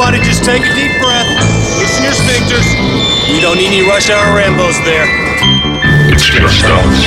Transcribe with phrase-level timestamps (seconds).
[0.00, 1.28] Everybody just take a deep breath.
[1.78, 2.64] Loosen your sphincters.
[3.30, 5.04] We don't need any rush hour Rambos there.
[6.10, 7.04] It's just us.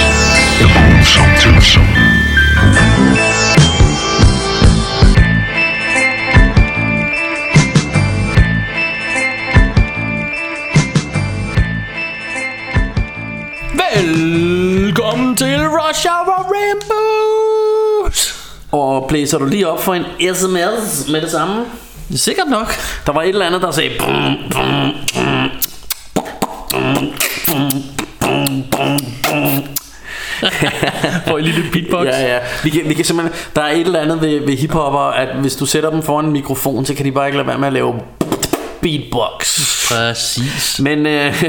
[0.60, 1.88] The Boomsome Twosome.
[13.74, 18.20] Velkommen til Rush Hour Rainbows.
[18.72, 21.66] Og blæser du lige op for en sms med det samme?
[22.16, 22.74] Sikkert nok.
[23.06, 23.90] Der var et eller andet, der sagde...
[24.00, 24.38] Bum,
[31.28, 32.06] For en lille beatbox.
[32.06, 32.40] Ja, ja.
[32.64, 35.56] Vi kan, vi kan simpelthen, der er et eller andet ved, ved hiphopper, at hvis
[35.56, 37.74] du sætter dem foran en mikrofon, så kan de bare ikke lade være med at
[37.74, 37.94] lave
[38.82, 39.60] beatbox.
[39.90, 40.80] Præcis.
[40.80, 41.44] Men øh,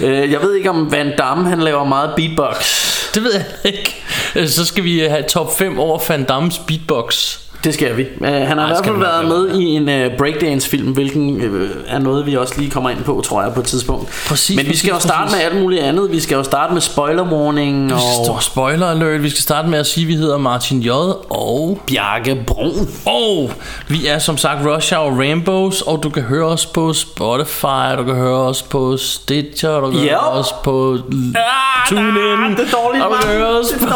[0.00, 2.84] øh, jeg ved ikke, om Van Damme han laver meget beatbox.
[3.14, 4.02] Det ved jeg ikke.
[4.50, 7.38] Så skal vi have top 5 over Van Dammes beatbox.
[7.64, 8.06] Det skal vi.
[8.20, 11.98] Uh, han har i hvert fald været med i en uh, breakdance-film, hvilken uh, er
[11.98, 14.24] noget, vi også lige kommer ind på, tror jeg, på et tidspunkt.
[14.28, 15.36] Præcis, Men vi skal jo starte præcis.
[15.36, 16.12] med alt muligt andet.
[16.12, 18.00] Vi skal jo starte med spoiler warning Og
[18.34, 19.22] og spoiler alert.
[19.22, 20.88] Vi skal starte med at sige, at vi hedder Martin J.
[21.30, 22.88] Og, Bjarke Brun.
[23.06, 23.50] og
[23.88, 25.82] vi er som sagt Rush Hour Rainbows.
[25.82, 27.96] Og du kan høre os på Spotify.
[27.98, 29.80] Du kan høre os på Stitcher.
[29.80, 30.08] Du kan Yep.
[30.10, 30.98] høre os på
[31.36, 32.04] Ah, TuneIn.
[32.38, 33.86] nej, det er dårligt, Og du kan høre os på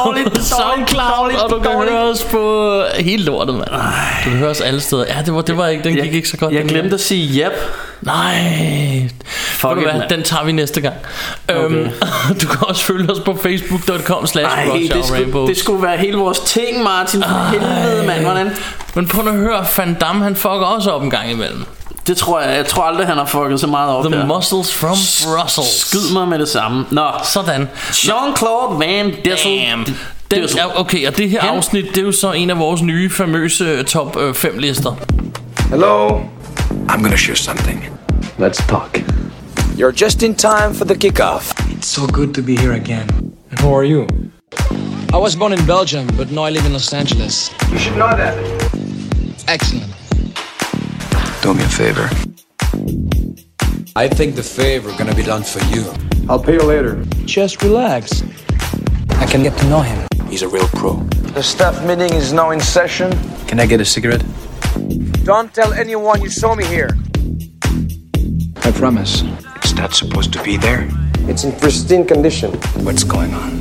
[0.40, 1.30] SoundCloud.
[1.44, 3.70] Og du kan høre os på hele lortet, mand.
[4.24, 5.04] Du kan høre os alle steder.
[5.08, 6.54] Ja, det var, det var ikke, den gik ikke så godt.
[6.54, 6.94] Jeg glemte der.
[6.94, 7.52] at sige yep.
[8.00, 9.08] Nej.
[9.24, 10.94] Fuck it, hvad, den tager vi næste gang.
[11.48, 11.60] Okay.
[11.64, 11.88] Øhm,
[12.40, 14.64] du kan også følge os på facebook.com slash Ej,
[14.94, 17.22] det skulle, det skulle være hele vores ting, Martin.
[17.22, 18.22] For helvede, mand.
[18.24, 18.50] Hvordan?
[18.94, 21.64] Men prøv at høre, Van Damme han fucker også op en gang imellem.
[22.06, 22.56] Det tror jeg.
[22.56, 24.26] Jeg tror aldrig, han har fucket så meget op The her.
[24.26, 25.80] muscles from Brussels.
[25.80, 26.84] Skyd mig med det samme.
[26.90, 27.06] Nå.
[27.24, 27.68] Sådan.
[27.92, 29.94] Jean-Claude Van Dessel.
[30.30, 30.40] Damn.
[30.40, 30.58] Den, Dessel.
[30.58, 33.10] ja, okay, og det her Han- afsnit, det er jo så en af vores nye
[33.10, 34.96] famøse top 5 lister.
[35.70, 36.08] Hello.
[36.88, 37.84] I'm gonna share something.
[38.38, 38.98] Let's talk.
[39.78, 41.52] You're just in time for the kickoff.
[41.70, 43.08] It's so good to be here again.
[43.50, 44.06] And who are you?
[45.14, 47.50] I was born in Belgium, but now I live in Los Angeles.
[47.72, 48.34] You should know that.
[49.48, 49.92] Excellent.
[51.42, 52.08] Do me a favor.
[54.04, 55.82] I think the favor gonna be done for you.
[56.28, 56.92] I'll pay you later.
[57.36, 58.22] Just relax.
[59.22, 59.98] I can get to know him.
[60.28, 60.94] He's a real pro.
[61.32, 63.10] The staff meeting is now in session.
[63.46, 64.22] Can I get a cigarette?
[65.24, 66.90] Don't tell anyone you saw me here.
[68.64, 69.22] I promise.
[69.64, 70.86] Is that supposed to be there?
[71.28, 72.52] It's in pristine condition.
[72.84, 73.58] What's going on?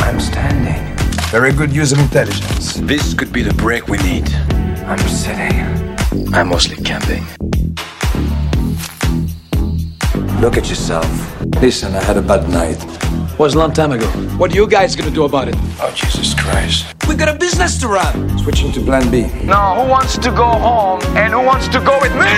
[0.00, 0.80] I'm standing.
[1.30, 2.74] Very good use of intelligence.
[2.74, 4.28] This could be the break we need.
[4.84, 6.34] I'm sitting.
[6.34, 7.24] I'm mostly camping.
[10.40, 11.08] Look at yourself.
[11.60, 12.78] Listen, I had a bad night.
[13.38, 14.06] Was a long time ago.
[14.38, 15.54] What are you guys gonna do about it?
[15.80, 16.86] Oh, Jesus Christ.
[17.08, 18.38] We got a business to run.
[18.38, 19.26] Switching to plan B.
[19.44, 22.34] Now, who wants to go home and who wants to go with me?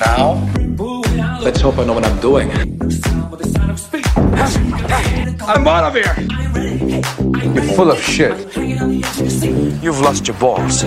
[0.00, 0.40] Now?
[1.40, 2.50] Let's hope I know what I'm doing.
[5.46, 6.14] I'm out of here.
[7.54, 8.56] You're full of shit.
[9.82, 10.84] You've lost your balls.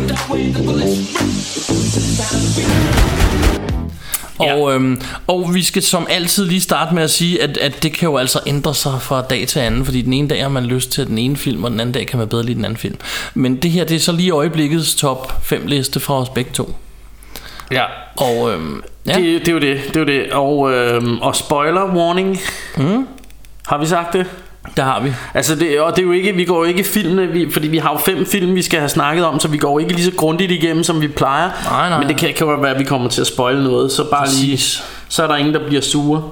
[4.40, 7.94] Og, øhm, og vi skal som altid lige starte med at sige, at, at det
[7.94, 10.66] kan jo altså ændre sig fra dag til anden, fordi den ene dag har man
[10.66, 12.78] lyst til den ene film, og den anden dag kan man bedre lide den anden
[12.78, 12.98] film.
[13.34, 16.76] Men det her, det er så lige øjeblikkets top 5 liste fra os begge to.
[17.72, 17.84] Ja.
[18.18, 20.32] Og øhm, ja, Det, det er jo det, det er jo det.
[20.32, 22.40] Og, øhm, og spoiler warning.
[22.78, 23.08] Mm.
[23.68, 24.26] Har vi sagt det?
[24.78, 25.14] Der har vi.
[25.34, 27.78] Altså det, og det er jo ikke, vi går jo ikke filmene, vi, fordi vi
[27.78, 30.06] har jo fem film, vi skal have snakket om, så vi går jo ikke lige
[30.06, 31.50] så grundigt igennem, som vi plejer.
[31.72, 33.92] Nej, nej, Men det kan, kan jo være, at vi kommer til at spoile noget,
[33.92, 34.84] så bare lige, Præcis.
[35.10, 36.24] så er der ingen, der bliver sure.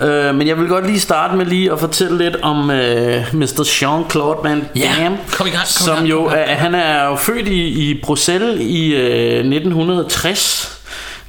[0.00, 3.62] Øh, men jeg vil godt lige starte med lige at fortælle lidt om øh, Mr.
[3.64, 6.50] Jean-Claude Van Ja, Damme, kom i gang, kom som gang, jo kom i gang.
[6.50, 10.71] er, han er jo født i, i Bruxelles i øh, 1960.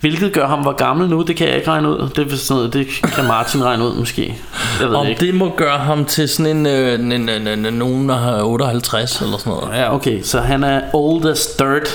[0.03, 2.09] Hvilket gør ham hvor gammel nu, det kan jeg ikke regne ud.
[2.15, 4.37] Det, er sådan noget, det kan Martin regne ud måske.
[4.79, 5.25] Jeg ved Om det ikke.
[5.25, 8.43] det må gøre ham til sådan en, øh, en, en, en, en nogen, der har
[8.43, 9.77] 58 eller sådan noget.
[9.77, 11.89] Ja, okay, så han er oldest dirt.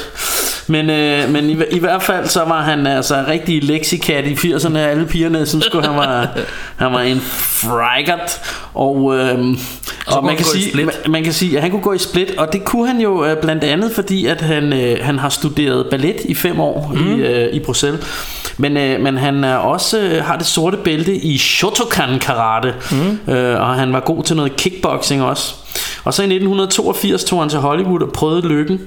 [0.68, 4.78] Men, øh, men i, i hvert fald så var han altså rigtig lexikat i 80'erne.
[4.78, 6.28] Alle pigerne synes sgu, han var,
[6.82, 8.40] han var en frigert.
[8.74, 9.38] Og, øh,
[10.06, 12.30] og man, kan sige, man, man kan sige, at han kunne gå i split.
[12.38, 15.86] Og det kunne han jo øh, blandt andet, fordi at han, øh, han har studeret
[15.90, 17.14] ballet i fem år mm.
[17.14, 18.06] i, øh, i Bruxelles.
[18.58, 22.74] Men, øh, men han er også øh, har det sorte bælte i Shotokan karate.
[22.90, 23.32] Mm.
[23.34, 25.54] Øh, og han var god til noget kickboxing også.
[26.04, 28.80] Og så i 1982 tog han til Hollywood og prøvede lykken.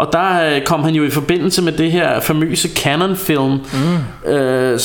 [0.00, 4.30] Og der øh, kom han jo i forbindelse med det her famøse Canon film mm.
[4.30, 4.78] øh,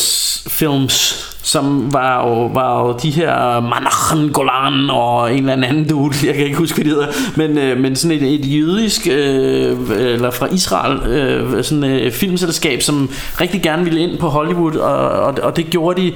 [0.47, 6.15] films som var jo, var jo de her Manachan Golan og en eller anden dude,
[6.27, 9.77] jeg kan ikke huske, hvad de hedder, men, øh, men sådan et, et jødisk, øh,
[9.89, 13.09] eller fra Israel, øh, sådan et filmselskab, som
[13.41, 16.13] rigtig gerne ville ind på Hollywood, og, og, og det gjorde de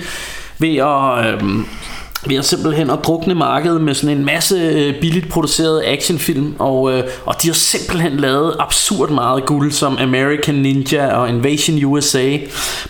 [0.59, 1.33] ved at...
[1.33, 1.41] Øh,
[2.27, 6.91] ved at simpelthen at drukne markedet med sådan en masse øh, billigt producerede actionfilm og,
[6.91, 12.37] øh, og de har simpelthen lavet absurd meget guld som American Ninja og Invasion USA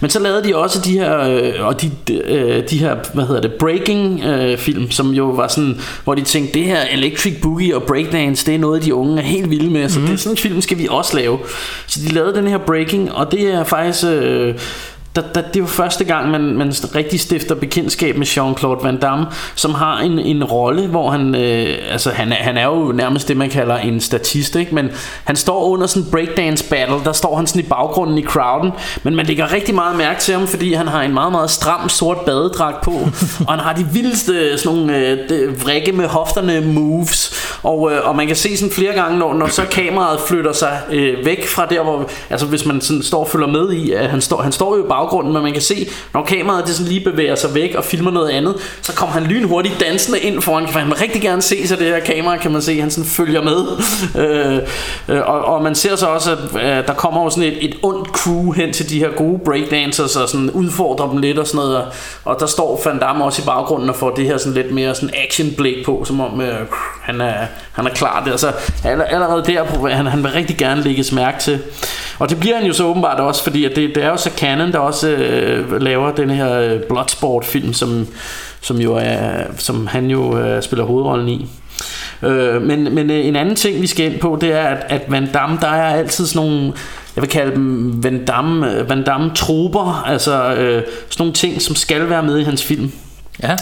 [0.02, 3.42] men så lavede de også de her øh, og de, øh, de her hvad hedder
[3.42, 7.76] det breaking øh, film som jo var sådan hvor de tænkte det her electric boogie
[7.76, 9.90] og breakdance det er noget de unge er helt vilde med.
[9.90, 10.06] Så mm.
[10.06, 11.40] det er sådan en film skal vi også lave.
[11.88, 14.56] Så de lavede den her breaking og det er faktisk øh,
[15.22, 18.98] der, der, det er jo første gang, man, man rigtig stifter bekendtskab med Jean-Claude Van
[18.98, 19.26] Damme,
[19.56, 23.38] som har en, en rolle, hvor han, øh, altså han han er jo nærmest det,
[23.38, 24.76] man kalder en statist, ikke?
[24.76, 24.90] men
[25.24, 28.72] han står under sådan en breakdance battle, der står han sådan i baggrunden i crowden,
[29.04, 31.90] men man lægger rigtig meget mærke til ham, fordi han har en meget, meget stram
[31.90, 32.92] sort badedragt på,
[33.48, 34.98] og han har de vildeste sådan nogle
[35.30, 37.34] øh, vrikke med hofterne moves,
[37.64, 40.80] og, øh, og man kan se sådan flere gange, når, når så kameraet flytter sig
[40.92, 44.10] øh, væk fra der, hvor, altså hvis man sådan står og følger med i, at
[44.10, 46.92] han står, han står jo bare baggrunden, men man kan se, når kameraet det sådan
[46.92, 50.68] lige bevæger sig væk og filmer noget andet, så kommer han lynhurtigt dansende ind foran,
[50.68, 53.10] for han vil rigtig gerne se sig det her kamera, kan man se, han sådan
[53.10, 53.60] følger med.
[54.16, 54.60] Øh,
[55.10, 57.76] øh, og, og man ser så også, at øh, der kommer jo sådan et, et
[57.84, 61.58] ondt crew hen til de her gode breakdancers og sådan udfordrer dem lidt og sådan
[61.58, 61.86] noget,
[62.26, 64.96] og der står Van Damme også i baggrunden og får det her sådan lidt mere
[64.96, 66.56] sådan action blik på, som om øh,
[67.02, 67.34] han, er,
[67.72, 68.38] han er klar der.
[68.38, 68.52] Så
[68.84, 71.60] allerede der, han, han vil rigtig gerne lægges mærke til.
[72.20, 74.30] Og det bliver han jo så åbenbart også, fordi at det, det er jo så
[74.38, 78.08] Canon, der også øh, laver den her øh, Bloodsport film, som,
[78.62, 81.50] som, jo er, som han jo øh, spiller hovedrollen i.
[82.24, 85.02] Øh, men, men øh, en anden ting vi skal ind på Det er at, at
[85.12, 86.74] Van Damme Der er altid sådan nogle
[87.16, 90.84] Jeg vil kalde dem Van Damme, øh, Van Damme troper Altså øh, sådan
[91.20, 92.92] nogle ting som skal være med i hans film
[93.44, 93.56] Ja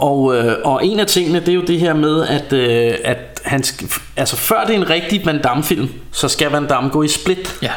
[0.00, 3.40] og, øh, og en af tingene, det er jo det her med, at, øh, at
[3.44, 3.64] han
[4.16, 7.08] altså før det er en rigtig Van Damme film, så skal Van Damme gå i
[7.08, 7.58] split.
[7.62, 7.72] Ja.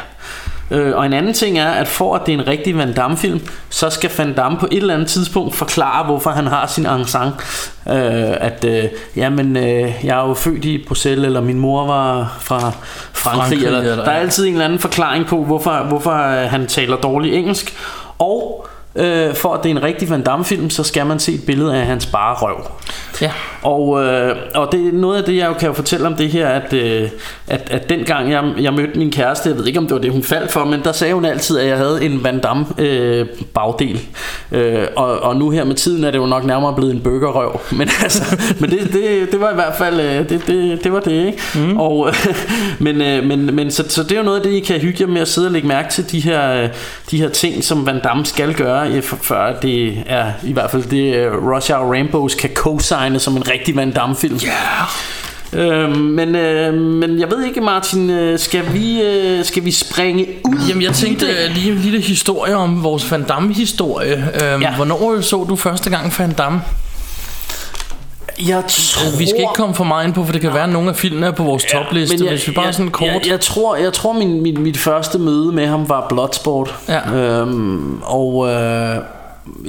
[0.70, 3.16] Øh, og en anden ting er, at for at det er en rigtig Van Damme
[3.16, 3.40] film,
[3.70, 7.34] så skal Van Damme på et eller andet tidspunkt forklare, hvorfor han har sin accent.
[7.88, 8.84] Øh, at, øh,
[9.16, 12.58] jamen, øh, jeg er jo født i Bruxelles, eller min mor var fra
[13.12, 13.40] Frankrig.
[13.40, 16.12] Frankrig eller, eller, der er altid en eller anden forklaring på, hvorfor, hvorfor
[16.46, 17.74] han taler dårligt engelsk.
[18.18, 18.66] Og
[18.96, 21.46] øh, for at det er en rigtig Van Damme film, så skal man se et
[21.46, 22.70] billede af hans bare røv.
[23.20, 23.30] Ja.
[23.64, 26.48] Og, øh, og det er noget af det, jeg jo kan fortælle om det her,
[26.48, 27.08] at, øh,
[27.48, 30.12] at, at dengang jeg, jeg mødte min kæreste, jeg ved ikke om det var det,
[30.12, 33.26] hun faldt for, men der sagde hun altid, at jeg havde en Van Damme øh,
[33.54, 34.00] bagdel.
[34.52, 37.60] Øh, og, og nu her med tiden er det jo nok nærmere blevet en burgerrøv.
[37.78, 41.00] Men, altså, men det, det, det var i hvert fald, øh, det, det, det var
[41.00, 41.38] det, ikke?
[41.54, 41.76] Mm.
[41.76, 42.14] Og, øh,
[42.84, 44.98] men, øh, men, men så, så det er jo noget af det, I kan hygge
[45.00, 46.68] jer med at sidde og lægge mærke til, de her, øh,
[47.10, 51.30] de her ting, som Van Damme skal gøre, før det er i hvert fald det,
[51.32, 54.36] Rush Hour Rainbows kan co-signe som en rigtig Van Damme-film.
[54.36, 54.48] Ja.
[54.48, 54.88] Yeah.
[55.56, 60.26] Øh, men, øh, men jeg ved ikke Martin øh, Skal vi, øh, skal vi springe
[60.44, 64.62] ud Jamen jeg tænkte øh, lige en lille historie Om vores Van Damme historie øh,
[64.62, 64.74] ja.
[64.74, 66.60] Hvornår så du første gang Van Damme?
[68.48, 69.18] Jeg tror...
[69.18, 70.96] Vi skal ikke komme for meget ind på For det kan være at nogle af
[70.96, 73.40] filmene er på vores ja, topliste jeg, Hvis vi bare jeg, sådan kort jeg, jeg
[73.40, 77.12] tror, jeg tror min, min, mit første møde med ham var Bloodsport ja.
[77.12, 78.96] øhm, Og øh,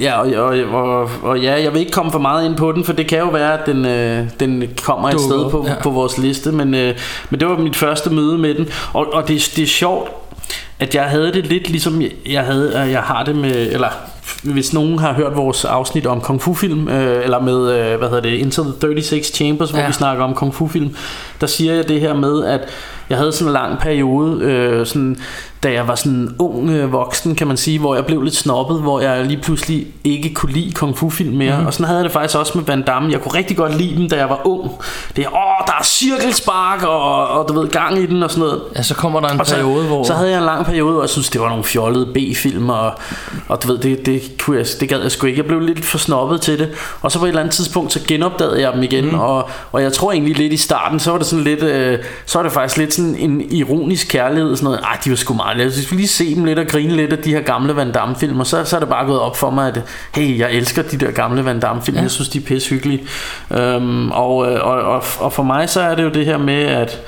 [0.00, 2.84] Ja, og, og, og, og ja, jeg vil ikke komme for meget ind på den,
[2.84, 5.74] for det kan jo være, at den, øh, den kommer et sted på, ja.
[5.82, 6.98] på vores liste, men, øh,
[7.30, 10.10] men det var mit første møde med den, og, og det, det er sjovt,
[10.78, 13.88] at jeg havde det lidt ligesom jeg havde, jeg har det med, eller
[14.42, 18.08] hvis nogen har hørt vores afsnit om kung fu film øh, eller med øh, hvad
[18.08, 19.86] hedder det Into the 36 Chambers hvor ja.
[19.86, 20.96] vi snakker om kung fu film
[21.40, 22.60] der siger jeg det her med at
[23.10, 25.16] jeg havde sådan en lang periode øh, sådan
[25.62, 28.80] da jeg var sådan ung øh, voksen, kan man sige, hvor jeg blev lidt snobbet,
[28.80, 31.60] hvor jeg lige pludselig ikke kunne lide kung fu film mere.
[31.60, 31.66] Mm.
[31.66, 33.12] Og sådan havde jeg det faktisk også med Van Damme.
[33.12, 34.70] Jeg kunne rigtig godt lide dem, da jeg var ung.
[35.16, 38.44] Det er, åh, der er cirkelspark, og, og du ved, gang i den og sådan
[38.48, 38.62] noget.
[38.76, 40.04] Ja, så kommer der en og periode, så, hvor...
[40.04, 42.92] Så havde jeg en lang periode, hvor jeg synes, det var nogle fjollede B-film, og,
[43.48, 45.38] og du ved, det, det, kunne jeg, det gad jeg sgu ikke.
[45.38, 46.68] Jeg blev lidt for snobbet til det.
[47.02, 49.18] Og så på et eller andet tidspunkt, så genopdagede jeg dem igen, mm.
[49.18, 52.38] og, og jeg tror egentlig lidt i starten, så var det sådan lidt, øh, så
[52.38, 55.56] var det faktisk lidt sådan en ironisk kærlighed, sådan noget, ej, de var sgu meget
[55.56, 58.16] hvis vi lige se dem lidt og grine lidt af de her gamle Van Damme
[58.16, 59.82] film, og så, så er det bare gået op for mig, at
[60.14, 62.02] hey, jeg elsker de der gamle Van Damme film, ja.
[62.02, 63.06] jeg synes de er pisse hyggelige.
[63.50, 66.62] Øhm, og, øh, og, og, og for mig så er det jo det her med,
[66.62, 67.00] at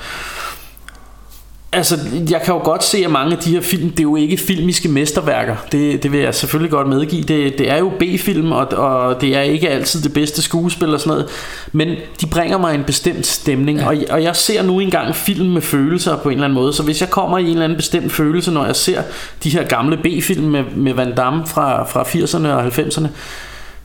[1.71, 1.97] Altså,
[2.29, 4.37] jeg kan jo godt se, at mange af de her film, det er jo ikke
[4.37, 5.55] filmiske mesterværker.
[5.71, 7.21] Det, det vil jeg selvfølgelig godt medgive.
[7.21, 10.99] Det, det er jo B-film, og, og det er ikke altid det bedste skuespil og
[10.99, 11.29] sådan noget.
[11.71, 11.87] Men
[12.21, 13.87] de bringer mig en bestemt stemning, ja.
[13.87, 16.73] og, og jeg ser nu engang film med følelser på en eller anden måde.
[16.73, 19.01] Så hvis jeg kommer i en eller anden bestemt følelse, når jeg ser
[19.43, 23.07] de her gamle B-film med, med Van Damme fra, fra 80'erne og 90'erne,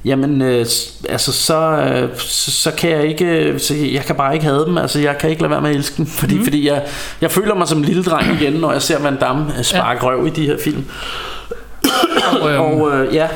[0.04, 0.66] Jamen, øh,
[1.08, 4.78] altså så, øh, så, så kan jeg ikke, så jeg kan bare ikke have dem.
[4.78, 6.44] Altså, jeg kan ikke lade være med at elske dem, fordi, mm.
[6.44, 6.82] fordi jeg,
[7.20, 10.06] jeg føler mig som en lille dreng igen, når jeg ser Van Damme øh, sparke
[10.06, 10.10] ja.
[10.10, 10.84] røv i de her film.
[12.40, 13.28] Og, øhm, Og øh, ja,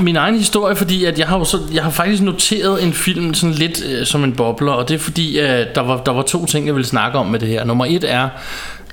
[0.00, 3.34] min egen historie, fordi at jeg har jo så, jeg har faktisk noteret en film
[3.34, 6.22] sådan lidt øh, som en bobler, og det er fordi, øh, der, var, der var
[6.22, 7.64] to ting, jeg ville snakke om med det her.
[7.64, 8.28] Nummer et er,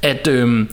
[0.01, 0.65] at øh,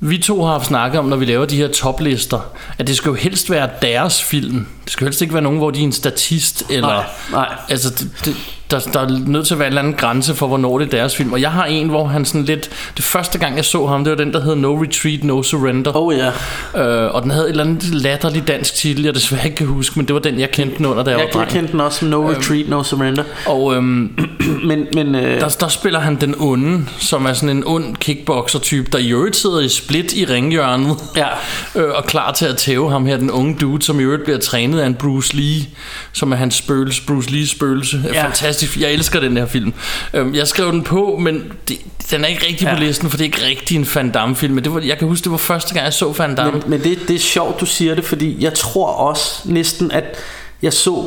[0.00, 2.40] vi to har haft snakket om, når vi laver de her toplister,
[2.78, 4.66] at det skal jo helst være deres film.
[4.84, 6.88] Det skal jo helst ikke være nogen, hvor de er en statist, eller...
[6.88, 7.56] Nej, nej.
[7.68, 8.36] Altså, det, det,
[8.70, 10.90] der, der er nødt til at være en eller anden grænse for, hvornår det er
[10.98, 11.32] deres film.
[11.32, 12.70] Og jeg har en, hvor han sådan lidt...
[12.96, 15.96] Det første gang, jeg så ham, det var den, der hed No Retreat, No Surrender.
[15.96, 16.30] oh ja.
[16.82, 19.98] Øh, og den havde et eller andet latterligt dansk titel, jeg desværre ikke kan huske,
[19.98, 21.80] men det var den, jeg kendte den under, da jeg, Jeg, var jeg kendte den
[21.80, 23.24] også som No Retreat, No Surrender.
[23.46, 24.10] Og øhm,
[24.64, 28.90] Men, men øh, der, der spiller han den onde, som er sådan en ond kickboxer-type,
[28.92, 31.26] der i øvrigt sidder i split i ringhjørnet, Ja.
[31.80, 34.38] øh, og klar til at tæve ham her, den unge dude, som i øvrigt bliver
[34.38, 35.62] trænet af en Bruce Lee,
[36.12, 38.00] som er hans spøgelse, Bruce Lees spøgelse.
[38.04, 38.24] Ja.
[38.24, 38.30] Ja.
[38.66, 39.72] Fantastisk, jeg elsker den her film.
[40.14, 41.78] Øhm, jeg skrev den på, men det,
[42.10, 42.74] den er ikke rigtig ja.
[42.74, 42.86] på Ja.
[42.86, 45.24] listen, for det er ikke rigtig en Van Damme-film, men det var, jeg kan huske,
[45.24, 46.52] det var første gang, jeg så Van Damme.
[46.52, 50.04] Men, men det, det er sjovt, du siger det, fordi jeg tror også næsten, at
[50.62, 51.04] jeg så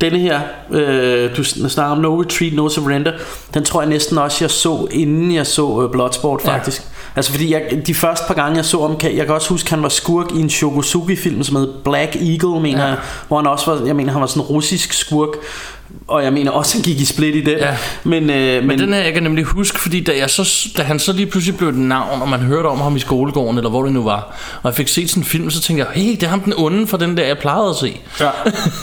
[0.00, 3.12] denne her, øh, du snakker om No Retreat, No Surrender,
[3.54, 6.54] den tror jeg næsten også, jeg så, inden jeg så øh, Bloodsport Ja.
[6.54, 6.82] faktisk.
[7.16, 9.82] Altså fordi jeg, de første par gange, jeg så kan, jeg kan også huske, han
[9.82, 12.88] var skurk i en Shogosuki-film, som hed Black Eagle, mener Ja.
[12.88, 12.96] jeg,
[13.28, 15.28] hvor han også var, jeg mener, han var sådan en russisk skurk,
[16.08, 17.58] og jeg mener også, han gik i split i den.
[17.58, 17.76] Ja.
[18.04, 20.82] Men, øh, men, Men den her jeg kan nemlig huske, fordi da, jeg så, da
[20.82, 23.70] han så lige pludselig blev et navn, og man hørte om ham i skolegården, eller
[23.70, 26.12] hvor det nu var, og jeg fik set sådan en film, så tænkte jeg, hey,
[26.12, 27.96] det er ham den onde fra den der, jeg plejede at se.
[28.20, 28.28] Ja.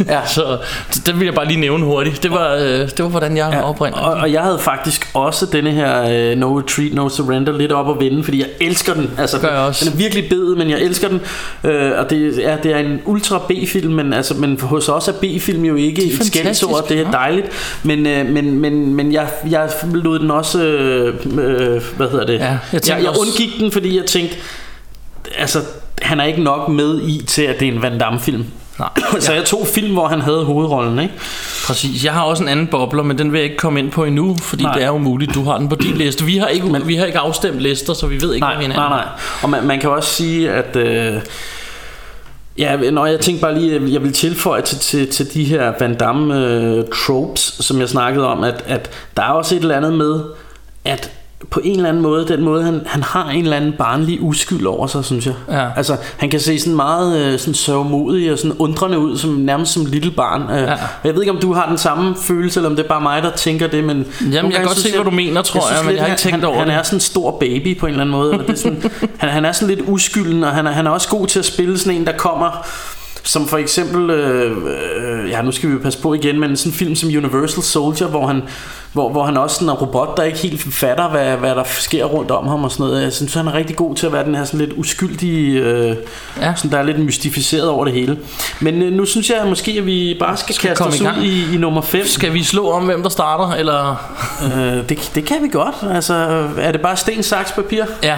[0.16, 0.26] Ja.
[0.28, 0.58] så
[0.94, 2.24] det- den vil jeg bare lige nævne hurtigt.
[2.24, 3.58] Det var, øh, det var hvordan jeg ja.
[3.58, 4.08] Ja, oprindeligt.
[4.08, 7.90] og, og jeg havde faktisk også denne her uh, No Retreat, No Surrender lidt op
[7.90, 9.10] at vinde, fordi jeg elsker den.
[9.18, 9.86] Altså, Gør jeg også.
[9.86, 11.18] Den er virkelig bed, men jeg elsker den.
[11.64, 15.14] Uh, og det er, det er en ultra B-film, men, altså, men hos os er
[15.14, 16.88] B-film jo ikke et skældsord.
[16.90, 17.12] Det er ja.
[17.12, 17.48] dejligt.
[17.84, 20.58] Men, uh, men, men, men jeg, jeg lod den også...
[20.58, 21.38] Uh, uh,
[21.98, 22.40] hvad hedder det?
[22.40, 24.36] Ja, jeg jeg, jeg, undgik den, fordi jeg tænkte...
[25.38, 25.60] Altså,
[26.02, 28.46] han er ikke nok med i til, at det er en Van Damme-film.
[28.80, 28.90] Nej,
[29.20, 31.14] Så jeg tog film, hvor han havde hovedrollen, ikke?
[31.66, 32.06] præcis.
[32.06, 34.38] Jeg har også en anden bobler, men den vil jeg ikke komme ind på endnu,
[34.44, 34.74] fordi Nej.
[34.74, 35.34] det er umuligt.
[35.34, 36.26] Du har den på din liste.
[36.26, 38.68] Vi har ikke, men, vi har ikke afstemt lister, så vi ved ikke, nej, hvad
[38.68, 39.06] vi nej, nej.
[39.42, 40.76] Og man, man kan også sige, at...
[40.76, 41.22] Øh,
[42.58, 45.96] ja, når jeg tænkte bare lige, jeg vil tilføje til, til, til de her Van
[45.96, 49.94] Damme øh, tropes, som jeg snakkede om, at, at der er også et eller andet
[49.94, 50.22] med,
[50.86, 51.12] at
[51.50, 54.66] på en eller anden måde, den måde, han, han har en eller anden barnlig uskyld
[54.66, 55.34] over sig, synes jeg.
[55.50, 55.68] Ja.
[55.76, 59.74] Altså, han kan se sådan meget øh, sådan sørgmodig og sådan undrende ud, som nærmest
[59.74, 60.42] som lille barn.
[60.42, 60.76] Øh, Ja.
[61.04, 63.24] Jeg ved ikke, om du har den samme følelse, eller om det er bare mig,
[63.24, 63.96] der tænker det, men...
[63.98, 66.04] nogle kan gange godt synes se, hvad du mener, tror jeg, synes men lidt, jeg
[66.04, 66.76] har ikke han- tænkt han, over han det.
[66.76, 68.32] er sådan en stor baby på en eller anden måde.
[68.32, 68.84] Eller det er sådan,
[69.20, 71.46] han, han er sådan lidt uskylden, og han er, han er også god til at
[71.46, 72.68] spille sådan en, der kommer...
[73.24, 76.72] Som for eksempel, øh, øh, ja nu skal vi jo passe på igen, men sådan
[76.72, 78.42] en film som Universal Soldier, hvor han,
[78.94, 81.64] hvor, hvor han også sådan er en robot, der ikke helt fatter, hvad, hvad der
[81.66, 83.04] sker rundt om ham og sådan noget.
[83.04, 85.96] Jeg synes, han er rigtig god til at være den her sådan lidt uskyldige, øh,
[86.42, 86.54] Ja.
[86.56, 88.18] sådan, der er lidt mystificeret over det hele.
[88.60, 91.56] Men øh, nu synes jeg måske, at vi bare skal, Skal kaste os ud i,
[91.56, 92.06] i nummer 5.
[92.08, 93.96] Skal vi slå om, hvem der starter, eller...
[94.44, 95.76] Øh, det, det kan vi godt.
[95.94, 96.14] Altså,
[96.58, 97.84] er det bare sten, saks, papir?
[98.04, 98.18] Ja.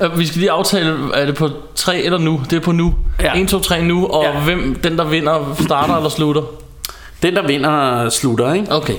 [0.00, 2.40] Øh, Vi skal lige aftale, er det på 3 eller nu?
[2.50, 2.94] Det er på nu.
[3.20, 3.38] Ja.
[3.40, 4.40] 1, 2, 3 nu, og Ja.
[4.40, 6.42] hvem den der vinder starter eller slutter?
[7.22, 8.72] Den, der vinder, slutter, ikke?
[8.72, 8.94] Okay.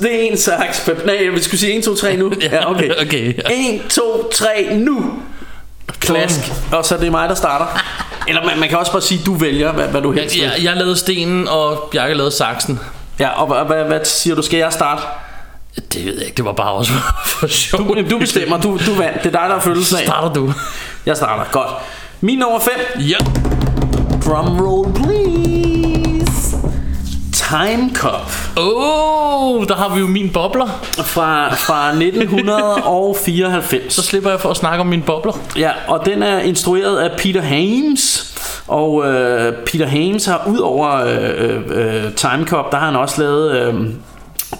[0.00, 0.38] Det er en
[0.86, 1.06] papir.
[1.06, 2.32] Nej, vi skulle sige 1, 2, 3 nu.
[2.42, 2.90] Ja, okay.
[3.06, 3.34] okay.
[3.50, 3.74] Ja.
[3.74, 5.12] 1, 2, 3, nu!
[6.00, 6.52] Klask.
[6.72, 7.66] Og så er det mig, der starter.
[8.28, 10.42] Eller man, man kan også bare sige, du vælger, hvad, hvad du Jeg, helst vil.
[10.42, 12.80] jeg, jeg lavede stenen, og Bjarke lavede saksen.
[13.20, 14.42] Ja, og hvad, hvad, hvad siger du?
[14.42, 15.02] Skal jeg starte?
[15.92, 16.92] Det ved jeg ikke, det var bare også
[17.26, 17.96] for sjov.
[17.96, 19.22] Du, du bestemmer, du, du vandt.
[19.22, 20.04] Det er dig, der har følelsen af.
[20.04, 20.52] Starter du?
[21.06, 21.44] Jeg starter.
[21.52, 21.68] Godt.
[22.20, 22.72] Min nummer 5.
[23.00, 23.16] Ja.
[24.26, 26.56] Drum roll, please.
[27.32, 27.90] Time.
[28.56, 30.66] Åh, oh, der har vi jo min bobler.
[30.96, 33.92] Fra, fra 1994.
[33.94, 35.32] Så slipper jeg for at snakke om mine bobler.
[35.56, 38.34] Ja, og den er instrueret af Peter Hames.
[38.66, 43.22] Og øh, Peter Hames har ud over øh, øh, Time Cop, der har han også
[43.22, 43.74] lavet øh,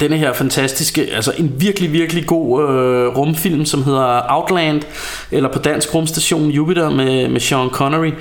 [0.01, 4.83] denne her fantastiske, altså en virkelig, virkelig god øh, rumfilm, som hedder Outland,
[5.31, 8.13] eller på dansk rumstation Jupiter med, med Sean Connery.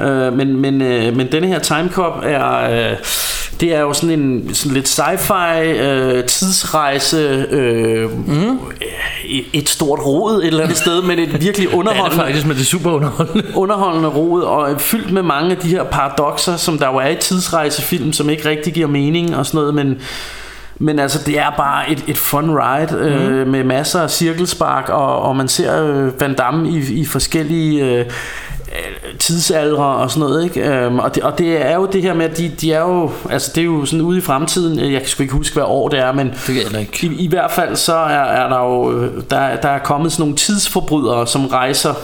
[0.00, 2.70] Øh, men, men, øh, men denne her Time Cop er...
[2.90, 2.96] Øh,
[3.60, 8.58] det er jo sådan en sådan lidt sci-fi øh, tidsrejse øh, mm.
[9.52, 12.46] et stort rod et eller andet sted, men et virkelig Det er det underholdende faktisk,
[12.46, 13.44] men det er super underholdende.
[13.62, 17.16] underholdende rod og fyldt med mange af de her paradoxer, som der jo er i
[17.16, 20.00] tidsrejsefilm, som ikke rigtig giver mening og sådan noget, men
[20.82, 25.22] men altså, det er bare et, et fun ride øh, med masser af cirkelspark, og,
[25.22, 30.44] og man ser øh, Van Damme i, i forskellige øh, øh, tidsalder og sådan noget,
[30.44, 30.60] ikke?
[30.60, 33.10] Øhm, og, det, og det er jo det her med, at de, de er jo,
[33.30, 35.88] altså det er jo sådan ude i fremtiden, jeg kan sgu ikke huske, hvad år
[35.88, 37.06] det er, men Det ikke.
[37.06, 40.36] i, i hvert fald så er, er der jo, der, der er kommet sådan nogle
[40.36, 41.94] tidsforbrydere, som rejser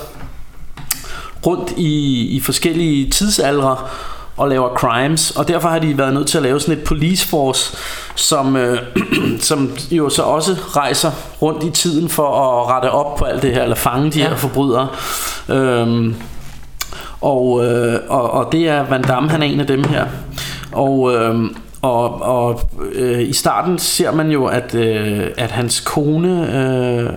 [1.47, 3.77] rundt i, i forskellige tidsaldre
[4.37, 7.29] og laver crimes, og derfor har de været nødt til at lave sådan et police
[7.29, 7.77] force,
[8.15, 8.79] som, øh,
[9.41, 11.11] som jo så også rejser
[11.43, 14.29] rundt i tiden for at rette op på alt det her, eller fange de ja.
[14.29, 14.89] Her forbrydere.
[15.49, 16.15] Øhm,
[17.21, 20.07] og, øh, og, og det er Van Damme, han er en af dem her.
[20.73, 21.51] Og, øh,
[21.83, 22.61] og, og
[22.93, 26.57] øh, i starten ser man jo, at, øh, at hans kone...
[26.57, 27.11] Øh,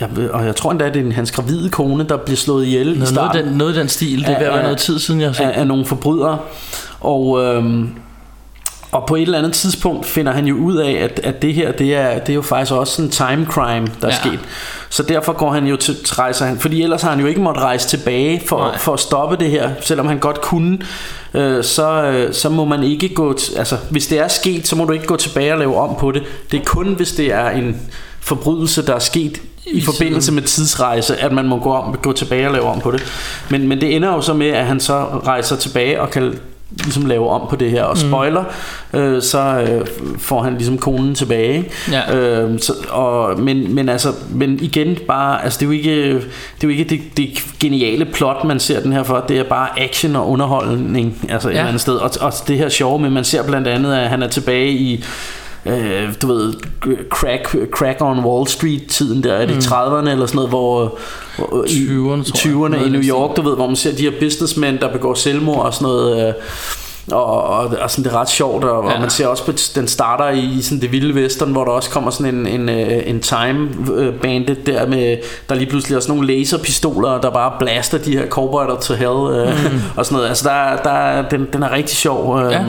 [0.00, 2.84] jeg, og jeg tror endda, det er hans gravide kone, der bliver slået ihjel i
[2.84, 4.18] Noget, noget, i starten den, noget den stil.
[4.18, 5.44] Det er ved at være noget tid siden, jeg har set.
[5.44, 6.38] af, af nogle forbrydere.
[7.00, 7.88] Og, øhm,
[8.92, 11.72] og på et eller andet tidspunkt finder han jo ud af, at, at det her,
[11.72, 14.16] det er, det er jo faktisk også en time crime, der er Ja.
[14.28, 14.38] sket.
[14.90, 17.62] Så derfor går han jo til, rejser han, fordi ellers har han jo ikke måttet
[17.64, 18.78] rejse tilbage for, Nej.
[18.78, 20.78] for at stoppe det her, selvom han godt kunne,
[21.34, 24.76] øh, så, øh, så må man ikke gå, t- altså hvis det er sket, så
[24.76, 26.22] må du ikke gå tilbage og lave om på det.
[26.50, 27.76] Det er kun, hvis det er en
[28.20, 32.46] forbrydelse, der er sket i, forbindelse med tidsrejse, at man må gå, om, gå tilbage
[32.46, 33.02] og lave om på det.
[33.50, 36.38] Men, men det ender jo så med, at han så rejser tilbage og kan
[36.70, 38.44] ligesom lave om på det her og spoiler,
[38.92, 39.86] øh, så øh,
[40.18, 41.56] får han ligesom konen tilbage.
[41.56, 41.70] ikke?
[41.90, 42.16] Ja.
[42.16, 46.22] Øh, så, og, men, men altså, men igen bare, altså det er jo ikke, det,
[46.62, 47.28] er jo ikke det, det
[47.60, 51.54] geniale plot, man ser den her for, det er bare action og underholdning, altså ja.
[51.54, 51.94] et eller andet sted.
[51.94, 55.04] Og, og det her sjove med, man ser blandt andet, at han er tilbage i
[55.66, 56.54] øh, du ved,
[57.10, 60.98] crack, crack on Wall Street tiden der, er det i 30'erne eller sådan noget, hvor,
[61.38, 62.54] hvor i 20'erne, tror jeg.
[62.54, 65.14] 20'erne Noget i New York, du ved, hvor man ser de her businessmen, der begår
[65.14, 66.34] selvmord og sådan noget, øh,
[67.12, 68.94] og, og, og sådan det er ret sjovt og, ja.
[68.94, 71.90] Og man ser også på den starter i sådan det vilde vestern hvor der også
[71.90, 75.16] kommer sådan en en, øh, en time øh, bandit der med
[75.48, 79.46] der lige pludselig er sådan nogle laserpistoler der bare blaster de her cowboyer til hell
[79.48, 79.80] øh, mm.
[79.96, 82.60] og sådan noget altså der der er- den den er rigtig sjov øh, Ja.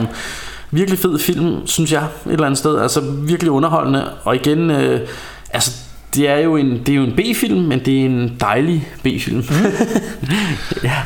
[0.72, 5.00] Virkelig fed film synes jeg et eller andet sted altså virkelig underholdende og igen øh,
[5.50, 5.70] altså
[6.14, 9.36] det er jo en det er jo en B-film, men det er en dejlig B-film.
[9.36, 9.44] Mm.
[10.84, 10.96] ja.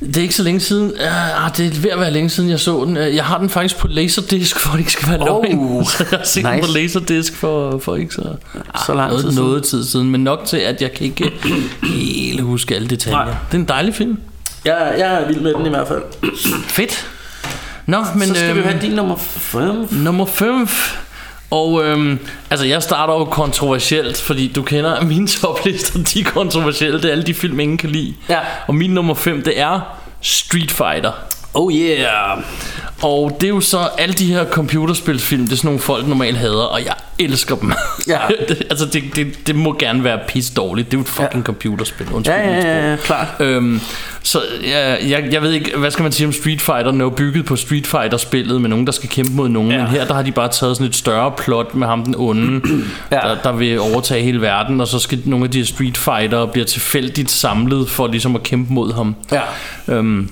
[0.00, 0.84] Det er ikke så længe siden.
[0.90, 2.96] Uh, det er ved at være længe siden, jeg så den.
[2.96, 5.84] Uh, Jeg har den faktisk på laserdisc, for det ikke skal være Oh, løgn.
[5.86, 6.66] Så jeg har set den nice.
[6.68, 8.22] på laserdisc for, for ikke så,
[8.86, 9.34] Så lang tid siden.
[9.34, 10.10] noget tid siden.
[10.10, 11.30] Men nok til, at jeg kan ikke
[11.82, 13.24] helt huske alle detaljer.
[13.24, 13.34] Nej.
[13.50, 14.18] Det er en dejlig film.
[14.64, 16.02] Jeg, jeg er vild med den i hvert fald.
[16.68, 17.08] Fedt.
[17.86, 19.88] Nå, men så skal vi øhm, have din nummer 5.
[19.90, 20.68] Nummer 5.
[21.50, 22.18] Og øhm,
[22.50, 27.10] altså jeg starter jo kontroversielt Fordi du kender mine toplister De er kontroversielle Det er
[27.12, 28.38] alle de film ingen kan lide Ja.
[28.66, 29.80] Og min nummer 5 det er
[30.20, 31.12] Street Fighter
[31.54, 32.38] Oh yeah.
[33.02, 36.36] Og det er jo så alle de her computerspilsfilm Det er sådan nogle folk normalt
[36.38, 37.72] hader Og jeg elsker dem
[38.08, 38.18] Ja.
[38.70, 41.42] Altså det, det, det må gerne være pis dårligt Det er jo et fucking ja.
[41.42, 42.64] computerspil Undskyld Ja, sprog.
[42.72, 43.26] ja, ja, klart.
[43.40, 43.80] Øhm,
[44.22, 44.38] så
[44.70, 47.10] jeg, jeg, jeg ved ikke, hvad skal man sige om Street Fighter Den er jo
[47.10, 49.78] bygget på Street Fighter spillet Med nogen der skal kæmpe mod nogen Ja.
[49.78, 52.60] Men her der har de bare taget sådan et større plot Med ham den onde
[53.12, 53.16] Ja.
[53.16, 56.46] der, der vil overtage hele verden Og så skal nogle af de her Street Fighter
[56.46, 59.40] Bliver tilfældigt samlet For ligesom at kæmpe mod ham Ja.
[59.88, 60.28] Øhm,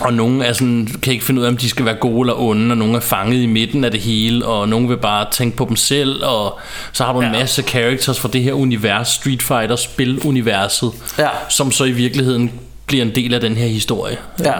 [0.00, 2.40] og nogle er sådan, kan ikke finde ud af, om de skal være gode eller
[2.42, 5.56] onde, og nogle er fanget i midten af det hele, og nogle vil bare tænke
[5.56, 6.58] på dem selv, og
[6.92, 7.32] så har du en Ja.
[7.32, 11.28] masse characters fra det her univers, Street Fighter spiluniverset, Ja.
[11.48, 12.50] som så i virkeligheden
[12.86, 14.16] bliver en del af den her historie.
[14.44, 14.52] Ja.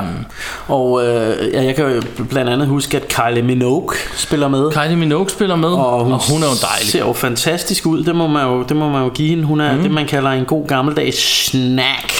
[0.66, 4.70] Og øh, ja, jeg kan jo blandt andet huske, at Kylie Minogue spiller med.
[4.72, 6.88] Kylie Minogue spiller med, Og hun, og hun er jo dejlig.
[6.88, 8.04] ser jo fantastisk ud.
[8.04, 9.44] Det må man jo, det må man jo give hende.
[9.44, 9.82] Hun er mm.
[9.82, 12.12] det, man kalder en god gammeldags snack.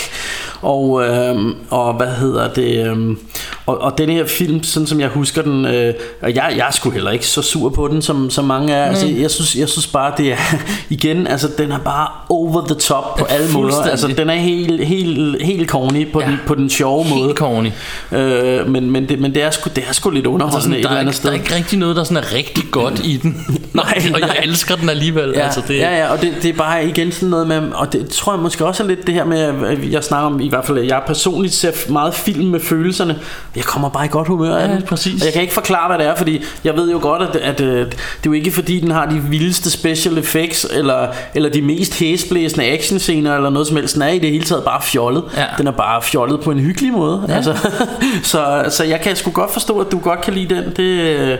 [0.63, 3.19] Og, øhm, og hvad hedder det øhm,
[3.67, 6.71] og, og den her film Sådan som jeg husker den øh, Og jeg, jeg er
[6.71, 9.69] sgu heller ikke så sur på den Som, som mange er altså, jeg, synes, jeg
[9.69, 10.37] synes bare det er
[10.91, 13.83] Igen altså den er bare Over the top på Ja, alle måder.
[13.83, 16.27] Altså den er helt, helt, helt corny På, ja.
[16.27, 17.71] den, på den sjove måde Helt corny.
[18.13, 20.79] øh, men, men, det, men det er sgu, det er sgu lidt Altså underholdende sådan,
[20.79, 22.35] et der, eller er, andet ikke- der sted er ikke rigtig noget, der sådan er
[22.35, 23.47] rigtig godt i den.
[23.75, 25.33] Nej, og jeg elsker den alligevel.
[25.37, 27.93] Ja, altså, det, ja, ja, og det, det er bare igen sådan noget med, og
[27.93, 30.51] det tror jeg måske også er lidt det her med, at jeg snakker om, i
[30.51, 33.19] hvert fald, at jeg personligt ser meget film med følelserne.
[33.57, 34.83] Jeg kommer bare i godt humør af Ja, den.
[34.83, 35.21] præcis.
[35.23, 37.61] Og jeg kan ikke forklare, hvad det er, fordi jeg ved jo godt, at, at,
[37.61, 41.63] øh, det er jo ikke fordi, den har de vildeste special effects, eller, eller de
[41.63, 43.95] mest hæsblæsende actionscener, eller noget som helst.
[43.95, 45.25] Den er i det hele taget bare fjollet.
[45.37, 45.45] Ja.
[45.59, 47.25] Den er bare fjollet på en hyggelig måde.
[47.29, 47.35] Ja.
[47.35, 47.57] Altså,
[48.23, 50.65] så, så jeg kan sgu godt forstå, at du godt kan lide den.
[50.77, 51.39] Det, øh,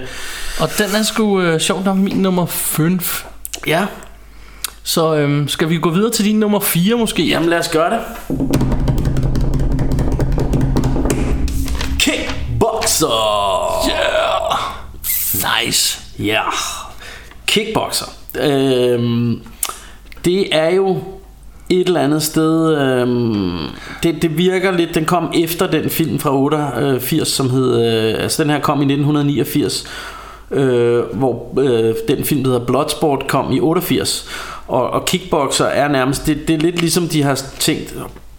[0.61, 3.01] Og den er sgu øh, sjovt nok min nummer 5.
[3.67, 3.85] ja,
[4.83, 7.23] Så øhm, skal vi gå videre til din nummer 4 måske?
[7.29, 8.78] Jamen lad os gøre det.
[12.99, 13.89] Kickboxer.
[13.91, 15.65] Yeah.
[15.65, 16.01] Nice.
[16.19, 16.43] Ja.
[17.47, 18.07] Kickboxer.
[18.41, 19.43] Øhm,
[20.25, 20.99] det er jo
[21.71, 23.59] et eller andet sted øhm,
[24.03, 28.43] det, det virker lidt Den kom efter den film fra 88 Som hed øh, Altså
[28.43, 29.85] den her kom i 1989
[30.51, 34.29] øh, Hvor øh, den film der hedder Bloodsport Kom i 88
[34.67, 37.95] Og, og Kickboxer er nærmest det, det er lidt ligesom de har tænkt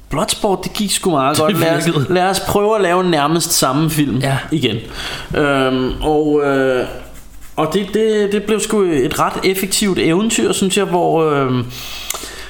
[0.10, 1.60] Bloodsport, det gik sgu meget godt.
[1.60, 4.38] Lad os, lad os prøve at lave nærmest samme film Ja.
[4.52, 4.78] igen.
[5.38, 6.86] Øhm, og øh,
[7.56, 11.32] og det, det, det blev sgu et ret effektivt eventyr, synes jeg, hvor...
[11.32, 11.52] Øh,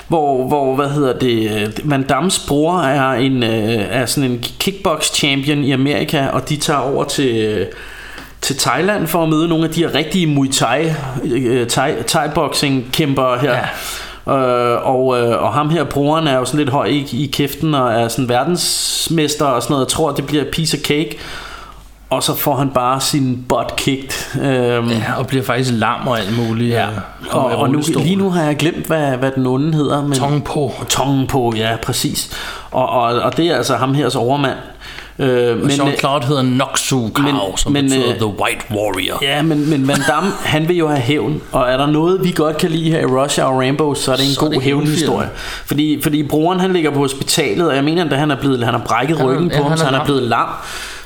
[0.07, 5.13] hvor, hvor, hvad hedder det, Van Dams bror er, en, øh, er sådan en kickbox
[5.13, 7.67] champion i Amerika, og de tager over til, øh,
[8.41, 10.93] til Thailand for at møde nogle af de her rigtige Muay Thai,
[11.23, 13.51] øh, thai, thai-boxing kæmper her.
[13.51, 13.65] Ja.
[14.29, 17.75] Øh, og, øh, og ham her, broren, er jo sådan lidt høj i, i kæften
[17.75, 19.85] og er sådan verdensmester og sådan noget.
[19.85, 21.17] Jeg tror, det bliver piece of cake.
[22.09, 24.41] Og så får han bare sin butt kicked.
[24.41, 26.73] Øhm, Ja, og bliver faktisk lam og alt muligt.
[26.73, 26.87] Ja.
[27.31, 30.01] og, og nu, lige nu har jeg glemt, hvad, hvad den onde hedder.
[30.03, 30.71] Men, Tong på.
[30.89, 32.37] Tongen på, ja, præcis.
[32.71, 34.57] Og, og, og det er altså ham hers overmand.
[35.19, 39.17] Øh, Men, Jean-Claude hedder Noxu men- som men, betyder øh, The White Warrior.
[39.21, 41.41] Ja, men, men Van Damme, han vil jo have hævn.
[41.51, 44.15] Og er der noget, vi godt kan lide her i Russia og Rambo, så er
[44.15, 45.29] det en Så god hævnhistorie.
[45.65, 48.73] Fordi, fordi broren, han ligger på hospitalet, og jeg mener, at han er blevet, han
[48.73, 50.47] har brækket Han ryggen ja, på ham, han så er han er blevet lam.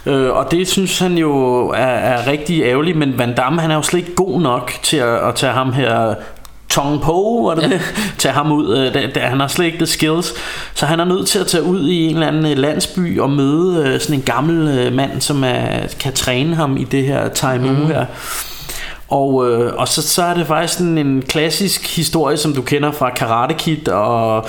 [0.05, 3.75] Øh, og det synes han jo er, er rigtig ærgerligt, men Van Damme, han er
[3.75, 6.13] jo slet ikke god nok til at, at tage ham her
[6.73, 7.67] Tong Po, var det ja.
[7.67, 7.81] det?
[8.19, 8.77] Tage ham ud.
[8.77, 10.33] øh, Da, da, han har slet ikke the skills.
[10.73, 13.29] Så han er nødt til at tage ud i en eller anden øh, landsby og
[13.29, 15.67] møde øh, sådan en gammel øh, mand, som er,
[15.99, 17.79] kan træne ham i det her time Mhm.
[17.81, 17.87] mm.
[17.87, 18.05] her.
[19.09, 22.91] Og, øh, og så, så er det faktisk sådan en klassisk historie, som du kender
[22.91, 24.45] fra Karate Kid og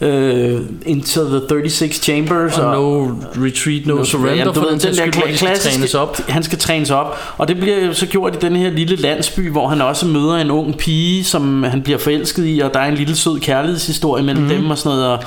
[0.00, 2.58] øh, Into the 36 Chambers.
[2.58, 3.06] Og No
[3.46, 6.20] Retreat, No Surrender, Jamen, du for ved, den sags skyld, hvor de skal trænes op.
[6.28, 9.68] Han skal trænes op, og det bliver så gjort i den her lille landsby, hvor
[9.68, 12.94] han også møder en ung pige, som han bliver forelsket i, og der er en
[12.94, 14.48] lille sød kærlighedshistorie mellem mm.
[14.48, 15.12] dem og sådan noget.
[15.12, 15.24] Og,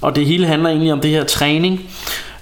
[0.00, 1.80] og det hele handler egentlig om det her træning.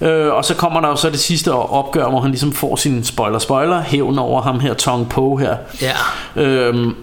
[0.01, 3.05] Øh, og så kommer der jo så det sidste opgør, hvor han ligesom får sin
[3.05, 5.57] spoiler-spoiler hævn over ham her, Tong Po her.
[5.83, 6.43] Ja.
[6.43, 6.95] Øhm,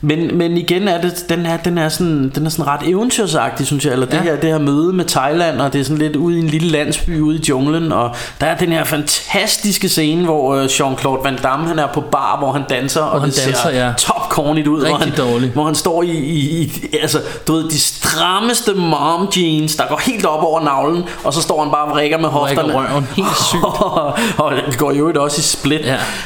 [0.00, 3.66] men, men igen er det den er, den er sådan den er sådan ret eventyrsagtig
[3.66, 4.22] synes jeg eller det Ja.
[4.22, 6.68] her det her møde med Thailand og det er sådan lidt ude i en lille
[6.70, 11.36] landsby ude i junglen og der er den her fantastiske scene hvor øh, Jean-Claude Van
[11.42, 13.92] Damme han er på bar hvor han danser og han det danser, ser ja.
[13.98, 15.52] top cornigt ud hvor han, Rigtig dårligt.
[15.52, 16.70] hvor han står i, i, i
[17.02, 21.42] altså du ved de strammeste mom jeans der går helt op over navlen og så
[21.42, 23.64] står han bare og vrikker med Vrikker hofterne røven helt sygt.
[24.38, 25.80] og det går jo øvrigt også i split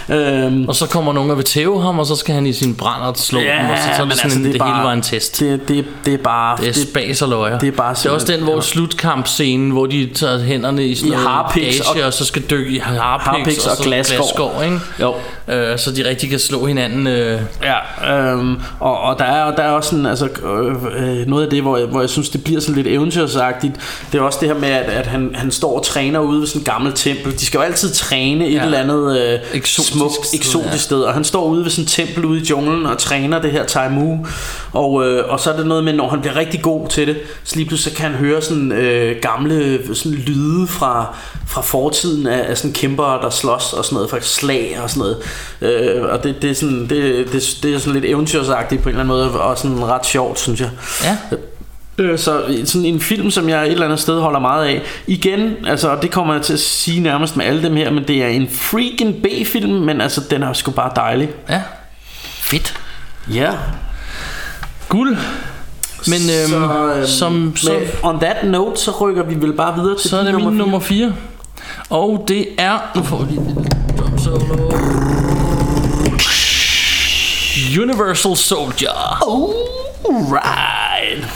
[0.08, 0.16] Ja.
[0.16, 2.74] øhm, Og så kommer nogen og vil tæve ham, og så skal han i sin
[2.74, 4.84] brænder slå Ja, dem, og så, så er men sådan, altså, det det, bare- hele
[4.86, 5.40] var en test.
[5.40, 7.58] det, det, det er bare Det er spas og løjer.
[7.58, 8.60] det er bare det er også den, hvor ja.
[8.60, 12.70] slutkampscenen, hvor de tager hænderne i sådan I noget harpiks og- og, så skal dykke
[12.70, 14.16] i harpiks, Harpiks og så glasskår.
[14.16, 14.80] glasskår, ikke?
[15.00, 15.14] Jo.
[15.48, 17.06] Øh, så de rigtig kan slå hinanden.
[17.06, 17.40] Øh.
[17.62, 21.50] Ja, øhm, og, og der er, der er også sådan, altså, øh, øh, noget af
[21.50, 23.72] det, hvor jeg, hvor jeg synes, det bliver sådan lidt eventyrsagtigt.
[24.12, 26.46] Det er også det her med, at, at han, han står og træner ude ved
[26.46, 27.32] sådan et gammelt tempel.
[27.32, 28.64] De skal jo altid træne et Ja.
[28.64, 30.78] eller andet øh, Eksotisk smukt, sted, eksotisk ja.
[30.78, 31.00] sted.
[31.02, 33.64] Og han står ude ved sådan et tempel ude i junglen og træner det her
[33.64, 34.26] Tai Mu.
[34.72, 37.16] Og, øh, og så er det noget med, når han bliver rigtig god til det,
[37.44, 41.16] så lige pludselig så kan han høre sådan øh, gamle sådan lyde fra,
[41.52, 45.00] fra fortiden af, af sådan kæmper, der slås og sådan noget, faktisk slag og sådan
[45.00, 45.16] noget.
[45.60, 48.94] Øh, og det, det, er sådan, det, det, det er sådan lidt eventyrsagtigt på en
[48.94, 50.70] eller anden måde, og sådan ret sjovt, synes jeg.
[51.04, 51.16] Ja.
[51.98, 54.82] Øh, Så sådan en film, som jeg et eller andet sted holder meget af.
[55.06, 58.04] Igen, altså og det kommer jeg til at sige nærmest med alle dem her, men
[58.08, 61.30] det er en freaking B-film, men altså den er sgu bare dejlig.
[61.50, 61.62] ja.
[62.40, 62.74] Fedt.
[63.34, 63.50] Ja.
[64.88, 65.16] Guld.
[66.06, 69.74] Men øhm, så, øhm, som, så, med, on that note, så rykker vi vel bare
[69.80, 70.54] videre til så er det min fire.
[70.54, 71.12] nummer 4.
[71.90, 72.78] Og det er...
[72.96, 73.64] Nu får vi lige lille
[73.98, 74.72] drum solo.
[77.82, 79.22] Universal Soldier.
[80.08, 81.26] Alright.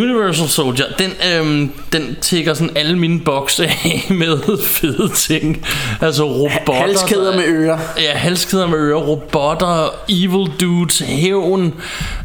[0.00, 5.66] Universal Soldier, den, øhm, den tækker sådan alle mine bokse af med fede ting.
[6.00, 6.72] Altså robotter.
[6.74, 7.78] Halskæder der- med ører.
[8.00, 11.74] Ja, halskæder med ører, robotter, evil dudes, hævn,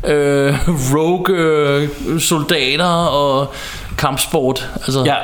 [0.08, 0.54] øh,
[0.96, 1.90] rogue øh,
[2.20, 3.54] soldater og
[3.98, 4.70] kampsport.
[4.76, 5.16] Altså, Ja.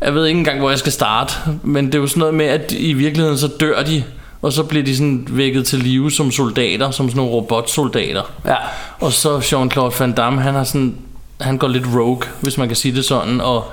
[0.00, 2.46] Jeg ved ikke engang, hvor jeg skal starte, men det er jo sådan noget med,
[2.46, 4.04] at i virkeligheden så dør de,
[4.42, 8.22] og så bliver de sådan vækket til live som soldater, som sådan nogle robotsoldater.
[8.46, 8.56] Ja.
[9.00, 10.96] Og så Jean-Claude Van Damme, han har sådan,
[11.40, 13.64] han går lidt rogue, hvis man kan sige det sådan, og,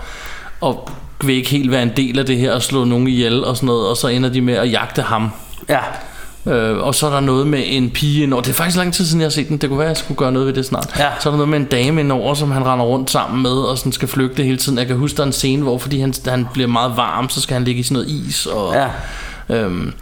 [0.61, 0.89] og
[1.23, 3.67] vil ikke helt være en del af det her og slå nogen ihjel og sådan
[3.67, 5.31] noget, og så ender de med at jagte ham.
[5.69, 5.79] Ja.
[6.45, 8.41] Øh, og så er der noget med en pige indover.
[8.43, 9.57] Det er faktisk lang tid siden, jeg har set den.
[9.57, 10.89] Det kunne være, at jeg skulle gøre noget ved det snart.
[10.99, 11.09] Ja.
[11.19, 13.77] Så er der noget med en dame indover, som han render rundt sammen med, og
[13.77, 14.77] sådan skal flygte hele tiden.
[14.77, 17.41] Jeg kan huske, der er en scene, hvor fordi han, han bliver meget varm, så
[17.41, 18.45] skal han ligge i sådan noget is.
[18.45, 18.87] Og, Ja.
[19.49, 19.93] Øhm,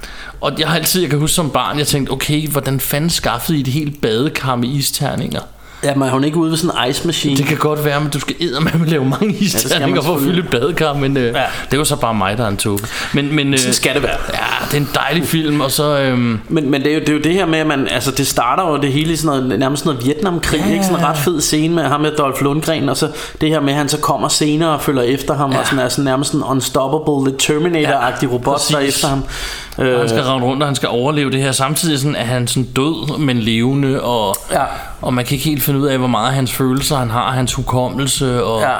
[0.41, 3.59] og jeg har altid, jeg kan huske som barn, jeg tænkte, okay, hvordan fanden skaffede
[3.59, 5.41] I det helt badekar med isterninger?
[5.83, 7.35] Ja, men er hun ikke ude ved sådan en ice machine?
[7.37, 10.39] Det kan godt være, men du skal med lave mange isterninger man for at fylde
[10.39, 11.39] et badekar, men øh, ja.
[11.39, 11.45] Ja.
[11.65, 12.83] det er jo så bare mig, der er en tåbe.
[13.13, 14.17] Men, men, øh, Sådan skal det være.
[14.33, 15.99] Ja, det er en dejlig film, og så...
[15.99, 18.11] Øhm, Men, men det, er jo, det er jo det her med, at man, altså
[18.11, 20.65] det starter jo det hele i sådan noget, nærmest sådan noget Vietnamkrig, Ja.
[20.67, 20.73] ja.
[20.73, 20.85] ikke?
[20.85, 23.07] Sådan en ret fed scene med ham med Dolph Lundgren, og så
[23.41, 25.59] det her med, at han så kommer senere og følger efter ham, ja.
[25.59, 28.95] og sådan er sådan nærmest sådan unstoppable, lidt Terminator-agtig Ja, robot, der er præcis.
[28.95, 29.23] efter ham.
[29.79, 31.51] Øh, han skal rende rundt, og han skal overleve det her.
[31.51, 34.63] Samtidig sådan, er han sådan død, men levende, og, Ja.
[35.01, 37.53] og man kan ikke helt finde ud af, hvor meget hans følelser han har, hans
[37.53, 38.43] hukommelse.
[38.43, 38.75] Og, Ja.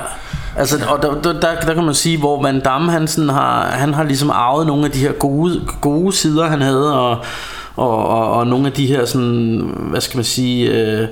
[0.57, 3.61] Altså, og der, der, der, der kan man sige, hvor Van Damme, han, sådan har,
[3.65, 7.17] han har ligesom arvet nogle af de her gode, gode sider, han havde, og,
[7.75, 11.07] og, og, og nogle af de her sådan, hvad skal man sige, øh,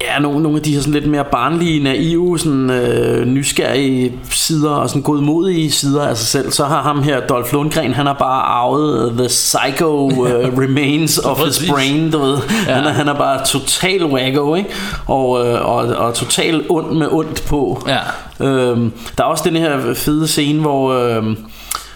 [0.00, 4.70] Ja, nogle, nogle af de her sådan lidt mere barnlige, naive, sådan, øh, nysgerrige sider
[4.70, 6.52] og sådan godmodige sider af sig selv.
[6.52, 11.44] Så har ham her, Dolph Lundgren, han har bare arvet the psycho uh, remains of
[11.46, 12.38] his brain, du ved.
[12.66, 12.74] Ja.
[12.74, 14.70] Han, er, han er bare total wacko, ikke?
[15.06, 17.88] Og, øh, og, og total ond med ondt på.
[17.88, 17.98] Ja.
[18.46, 20.92] Øhm, der er også den her fede scene, hvor...
[20.92, 21.36] Øh,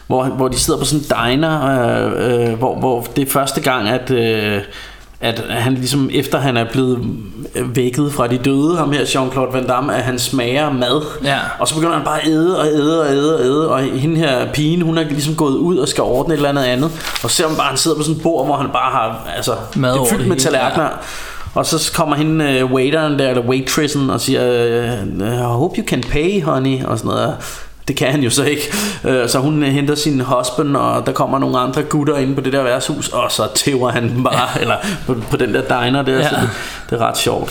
[0.07, 3.61] hvor, hvor de sidder på sådan en diner, øh, øh, hvor, hvor det er første
[3.61, 4.63] gang, at, øh,
[5.23, 6.99] at han ligesom, efter han er blevet
[7.75, 11.03] vækket fra de døde, ham her Jean-Claude Van Damme, at han smager mad.
[11.25, 11.39] Ja.
[11.59, 14.17] Og så begynder han bare at æde og æde og æde og æde, og hende
[14.17, 16.91] her pigen, hun er ligesom gået ud og skal ordne et eller andet andet.
[17.25, 19.53] Og ser man bare, han sidder på sådan et bord, hvor han bare har, altså,
[19.77, 20.89] Mad det fyldt med tallerkener.
[21.55, 24.43] Og så kommer hende uh, waiteren der, eller waitresen, og siger,
[25.21, 27.37] uh, I hope you can pay, honey, og sådan noget.
[27.89, 28.63] Det kan han jo så ikke.
[29.05, 32.41] Øh, Så hun øh, henter sin husband, og der kommer nogle andre gutter ind på
[32.41, 34.75] det der værtshus, og så tæver han dem bare, eller
[35.07, 36.13] på, på den der diner der.
[36.13, 36.19] Ja.
[36.19, 36.29] Ja.
[36.29, 36.51] Så det,
[36.91, 37.51] det er ret sjovt.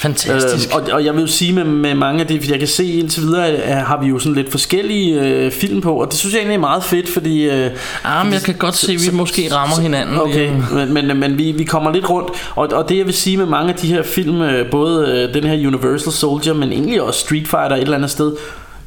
[0.00, 0.68] Fantastisk.
[0.68, 2.84] Øh, og, og jeg vil jo sige med, med mange af de, jeg kan se
[2.84, 6.32] indtil videre, at har vi jo sådan lidt forskellige øh, film på, og det synes
[6.34, 7.42] jeg egentlig er meget fedt, fordi...
[7.50, 7.70] Øh,
[8.04, 10.20] Ah, men jeg kan godt se, at vi måske rammer hinanden.
[10.20, 13.36] Okay, men, men, men vi, vi kommer lidt rundt og, og det jeg vil sige
[13.36, 17.02] med mange af de her film øh, Både øh, den her Universal Soldier Men egentlig
[17.02, 18.32] også Street Fighter et eller andet sted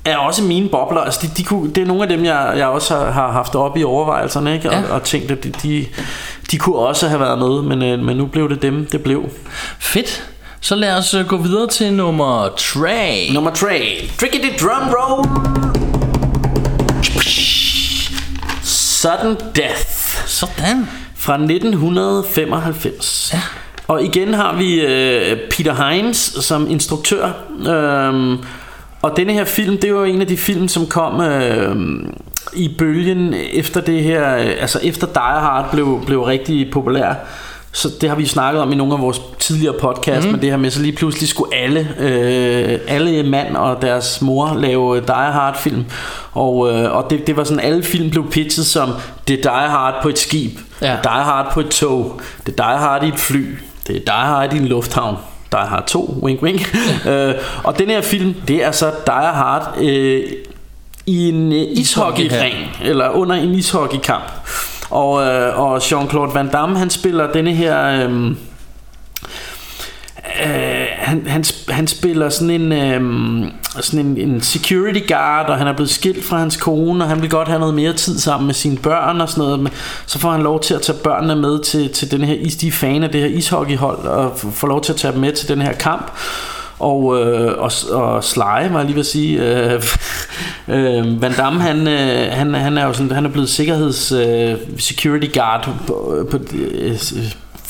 [0.06, 2.68] er også mine bobler altså de, de kunne, Det er nogle af dem jeg, jeg
[2.68, 4.70] også har, har haft op i overvejelserne ikke?
[4.70, 4.94] Og, Ja.
[4.94, 5.86] og tænkt at de, de,
[6.52, 9.24] de kunne også have været med men, øh, men nu blev det dem det blev
[9.80, 10.30] Fedt.
[10.62, 13.30] Så lad os øh, gå videre til nummer 3.
[13.34, 15.30] Nummer 3 Trickety drum roll
[18.64, 19.88] Sudden Death
[20.28, 20.88] Sådan.
[21.18, 23.30] fra 1995.
[23.34, 23.42] Ja.
[23.88, 27.32] Og igen har vi øh, Peter Hyams som instruktør.
[27.68, 28.38] Øhm,
[29.04, 31.76] og denne her film, det var en af de film, som kom øh,
[32.54, 37.14] i bølgen efter det her, øh, altså efter Die Hard blev, blev rigtig populær.
[37.72, 40.32] Så det har vi snakket om i nogle af vores tidligere podcast, mm.
[40.32, 44.54] men det her med, så lige pludselig skulle alle, øh, alle mand og deres mor
[44.54, 45.86] lave Die Hard film.
[46.34, 48.90] Og, øh, og det, det var sådan, alle film blev pitchet som,
[49.28, 50.98] det er Die Hard på et skib, Ja.
[51.04, 54.28] Die Hard på et tog, det er Die Hard i et fly, det er Die
[54.28, 55.16] Hard i en lufthavn.
[55.54, 56.76] Die Hard 2, wink wink.
[57.10, 60.24] øh, og den her film, det er så Die Hard øh,
[61.06, 64.32] i en øh, ishockeyring, eller under en ishockeykamp.
[64.90, 68.08] Og, øh, og Jean-Claude Van Damme, han spiller denne her...
[68.08, 68.36] Øh,
[70.46, 75.68] Øh, han, han, han spiller sådan en, øhm, sådan en, en security guard, og han
[75.68, 78.46] er blevet skilt fra hans kone, og han vil godt have noget mere tid sammen
[78.46, 79.60] med sine børn og sådan noget.
[79.60, 79.72] Men
[80.06, 82.68] så får han lov til at tage børnene med til, til den her, is- de
[82.68, 85.48] er fan af det her ishockeyhold, og får lov til at tage dem med til
[85.48, 86.12] den her kamp.
[86.80, 89.40] Og, øh, og, og Sly, var jeg lige ved at sige.
[89.42, 89.84] Øh,
[90.76, 94.56] øh, Van Damme, han, øh, han, han er jo sådan, han er blevet sikkerheds øh,
[94.78, 96.98] security guard på, på, øh,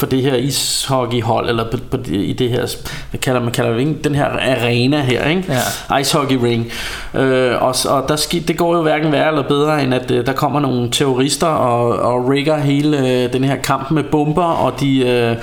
[0.04, 2.66] for det her ishockeyhold eller på, på, det- i det her
[3.12, 3.96] hvad kalder man kalder det ikke?
[4.04, 5.44] den her arena her ikke
[5.90, 5.98] Ja.
[5.98, 6.72] icehockey ring
[7.14, 10.26] øh, og, og der ski, det går jo hverken værre eller bedre end at øh,
[10.26, 14.80] der kommer nogle terrorister og, og rigger hele øh, den her kamp med bomber og
[14.80, 15.38] de øh, Yeah.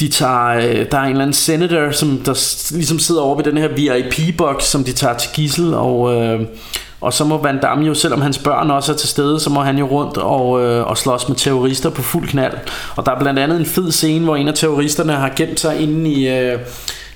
[0.00, 2.32] de tager, øh, der er en eller anden senator, som der
[2.76, 6.40] ligesom sidder over ved den her VIP-boks, som de tager til gissel, og, øh,
[7.00, 9.60] og så må Van Damme jo, selvom hans børn også er til stede, så må
[9.60, 12.54] han jo rundt og, øh, og slås med terrorister på fuld knald.
[12.96, 15.80] Og der er blandt andet en fed scene, hvor en af terroristerne har gemt sig
[15.80, 16.28] inde i...
[16.28, 16.58] Øh,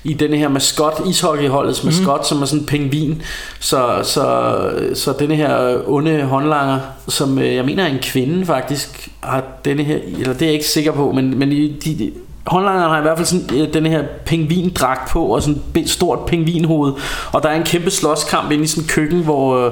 [0.03, 2.23] i denne her maskot, ishockeyholdets maskot, mm.
[2.23, 3.21] som er sådan en pingvin.
[3.59, 4.55] Så, så,
[4.93, 9.83] så denne her onde håndlanger, som øh, jeg mener er en kvinde faktisk, har denne
[9.83, 12.11] her, eller det er jeg ikke sikker på, men, men de, de,
[12.47, 16.19] håndlangeren har i hvert fald sådan øh, den her pingvindragt på, og sådan et stort
[16.25, 16.93] pingvinhoved.
[17.31, 19.65] Og der er en kæmpe slåskamp inde i sådan køkken, hvor...
[19.65, 19.71] Øh,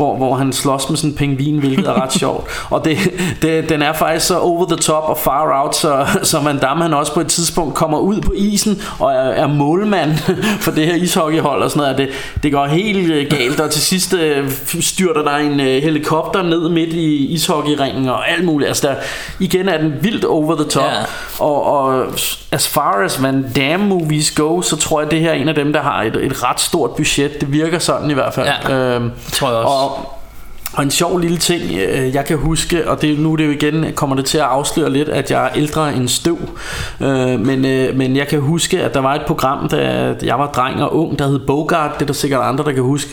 [0.00, 2.50] hvor, hvor han slås med sådan en pingvin, hvilket er ret sjovt.
[2.70, 2.98] Og det,
[3.42, 6.82] det, den er faktisk så over the top og far out, så, så Van Damme
[6.82, 10.12] han også på et tidspunkt kommer ud på isen og er, er målmand
[10.64, 11.98] for det her ishockeyhold og sådan noget.
[11.98, 12.08] Det,
[12.42, 16.68] det går helt øh, galt, og til sidst øh, styrter der en øh, helikopter ned
[16.68, 18.68] midt i ishockeyringen og alt muligt.
[18.68, 18.94] Altså der,
[19.40, 20.82] igen er den vildt over the top.
[20.82, 21.44] Ja.
[21.44, 22.06] Og, og
[22.52, 25.54] as far as Van Damme movies go, så tror jeg, det her er en af
[25.54, 27.40] dem, der har et, et ret stort budget.
[27.40, 28.48] Det virker sådan i hvert fald.
[28.68, 29.68] Ja, øhm, tror jeg også.
[29.68, 30.16] Og,
[30.72, 33.50] og en sjov lille ting, øh, jeg kan huske, og det, nu er det jo
[33.50, 36.38] igen, kommer det til at afsløre lidt, at jeg er ældre end støv.
[37.00, 40.46] Øh, men, øh, men jeg kan huske, at der var et program, da jeg var
[40.46, 41.94] dreng og ung, der hed Bogart.
[41.94, 43.10] Det er der sikkert andre, der kan huske.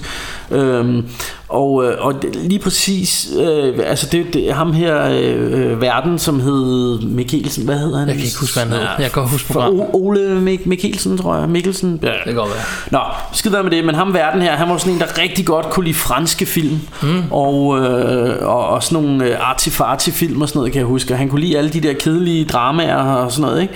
[0.52, 1.04] Øh,
[1.50, 7.02] og, øh, og lige præcis, øh, altså det, det ham her øh, verden, som hed
[7.02, 8.08] Mikkelsen, hvad hedder han?
[8.08, 8.88] Jeg kan ikke huske, hvad han hed.
[9.00, 9.86] Jeg kan godt huske programmet.
[9.94, 11.50] Ole Mik- Mikkelsen, tror jeg.
[11.50, 12.00] Mikkelsen.
[12.04, 12.08] Ja.
[12.08, 12.64] Det kan godt være.
[12.92, 13.00] Nå,
[13.34, 15.84] skid med det, men ham verden her, han var sådan en, der rigtig godt kunne
[15.86, 17.24] lide franske film, mm.
[17.32, 21.14] og, øh, og, og sådan nogle øh, artifarti film og sådan noget, kan jeg huske.
[21.14, 23.74] Og han kunne lide alle de der kedelige dramaer og sådan noget, ikke?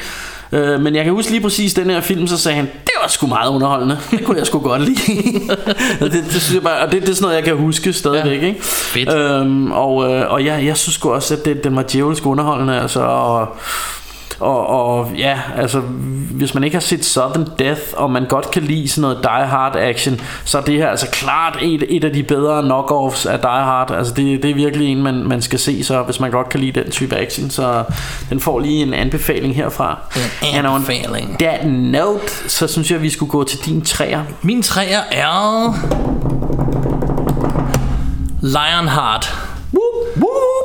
[0.51, 3.07] Øh, men jeg kan huske lige præcis den her film, så sagde han, det var
[3.07, 3.97] sgu meget underholdende.
[4.11, 4.97] Det kunne jeg sgu godt lide.
[6.01, 7.93] Og det, det, synes jeg bare, og det, det er sådan noget, jeg kan huske
[7.93, 8.41] stadigvæk.
[8.41, 8.47] Ja.
[8.47, 8.63] Ikke?
[8.63, 9.13] Fedt.
[9.13, 12.81] Øhm, og øh, og jeg, jeg synes sgu også, at det, den var djævelsk underholdende.
[12.81, 13.47] Altså, og,
[14.41, 15.79] og, og ja, altså
[16.31, 19.47] hvis man ikke har set Southern Death Og man godt kan lide sådan noget Die
[19.47, 23.39] Hard action Så er det her altså klart et, et af de bedre knockoffs af
[23.39, 26.31] Die Hard Altså det, det er virkelig en man, man skal se Så hvis man
[26.31, 27.83] godt kan lide den type action Så
[28.29, 29.99] den får lige en anbefaling herfra
[30.53, 31.39] En anbefaling.
[31.39, 35.75] that note Så synes jeg vi skulle gå til din træer Min træer er...
[38.41, 39.50] Lionheart.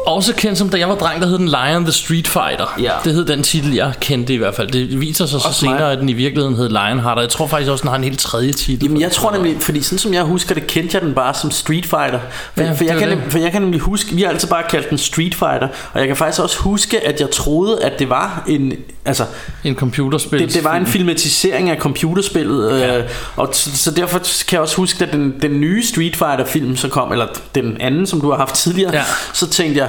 [0.06, 2.74] Også kendt som, da jeg var dreng, der hed den Lion the Street Fighter.
[2.80, 2.92] Ja.
[3.04, 4.70] Det hed den titel, jeg kendte i hvert fald.
[4.70, 5.76] Det viser sig så Også mig.
[5.78, 7.16] senere, at den i virkeligheden hed Lionheart.
[7.16, 8.84] Og jeg tror faktisk også, den har en helt tredje titel.
[8.84, 11.50] Jamen jeg tror nemlig, fordi sådan som jeg husker det, kendte jeg den bare som
[11.50, 12.18] Street Fighter.
[12.54, 13.32] For, Ja, for, jeg, kan, var nem- det.
[13.32, 16.06] for jeg kan nemlig huske, vi har altid bare kaldt den Street Fighter, og jeg
[16.06, 18.72] kan faktisk også huske, at jeg troede, at det var en,
[19.04, 19.24] altså,
[19.64, 20.40] En computerspil.
[20.40, 22.98] det, det var en filmatisering af computerspillet, ja.
[22.98, 23.04] øh,
[23.36, 26.76] og så, så derfor kan jeg også huske, at den, den nye Street Fighter film
[26.76, 29.02] så kom, eller den anden, som du har haft tidligere, Ja.
[29.32, 29.88] så tænkte jeg,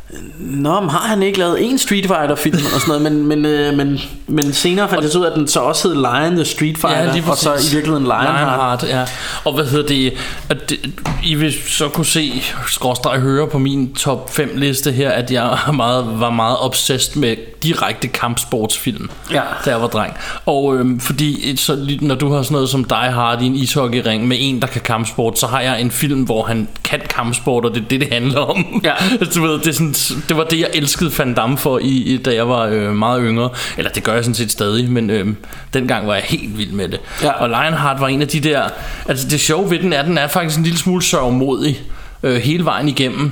[0.39, 3.45] Nå, men har han ikke lavet en Street Fighter film og sådan noget, men, men,
[3.45, 6.35] øh, men, men senere fandt jeg så ud af, at den så også hed Lion
[6.35, 8.83] the Street Fighter, Ja, og så i virkeligheden Lionheart.
[8.83, 9.05] Lionheart, ja.
[9.45, 10.13] Og hvad hedder det,
[10.49, 10.79] at det
[11.23, 15.59] I vil så kunne se, skråstreg høre på min top 5 liste her, at jeg
[15.67, 19.41] er meget, var meget obsessed med direkte kampsportsfilm, Ja.
[19.65, 20.13] da jeg var dreng.
[20.45, 24.27] Og øhm, fordi så, når du har sådan noget som Die Hard i en ishockeyring
[24.27, 27.75] med en, der kan kampsport, så har jeg en film, hvor han kan kampsport, og
[27.75, 28.81] det er det, det handler om.
[28.83, 28.93] Ja.
[29.35, 29.93] du ved, det, er sådan,
[30.29, 33.21] det var det, jeg elskede Van Damme for, i, i, da jeg var øh, meget
[33.25, 33.49] yngre.
[33.77, 35.27] Eller det gør jeg sådan set stadig, men øh,
[35.73, 36.99] dengang var jeg helt vild med det.
[37.23, 37.31] Ja.
[37.31, 38.63] Og Lionheart var en af de der...
[39.07, 41.81] Altså det sjove ved den er, den er faktisk en lille smule sørgmodig
[42.23, 43.31] øh, hele vejen igennem.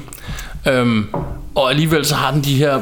[0.68, 1.06] Øhm,
[1.56, 2.82] og alligevel så har den de her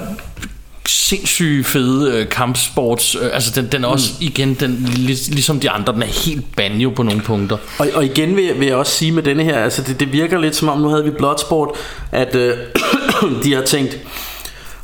[0.87, 4.25] sindssyge fede øh, kampsports øh, altså den, den er også mm.
[4.25, 8.05] igen den, lig, ligesom de andre den er helt banjo på nogle punkter Og, og
[8.05, 10.69] igen vil, vil jeg også sige med denne her, altså det, det virker lidt som
[10.69, 11.69] om, nu havde vi Bloodsport,
[12.11, 12.57] at øh,
[13.43, 13.97] de har tænkt,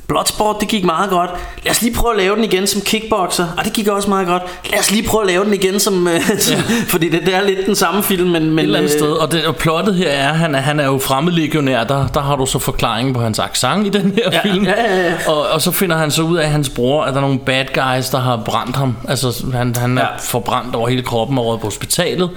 [0.08, 1.30] Bloodsport, det gik meget godt.
[1.64, 3.48] Lad os lige prøve at lave den igen som kickboxer.
[3.58, 4.44] Og det gik også meget godt.
[4.72, 6.08] Lad os lige prøve at lave den igen som...
[6.08, 8.44] Øh, som Fordi det, det er lidt den samme film, men...
[8.50, 10.80] men et eller andet øh, sted og, det, og plottet her er han, er han
[10.80, 14.30] er jo fremmedlegionær der, der har du så forklaringen på hans accent i den her
[14.32, 15.14] Ja, film ja, ja, ja.
[15.28, 17.40] Og, og så finder han så ud af at hans bror at der er nogle
[17.40, 20.08] bad guys der har brændt ham altså han, han er Ja.
[20.20, 22.30] forbrændt over hele kroppen og på hospitalet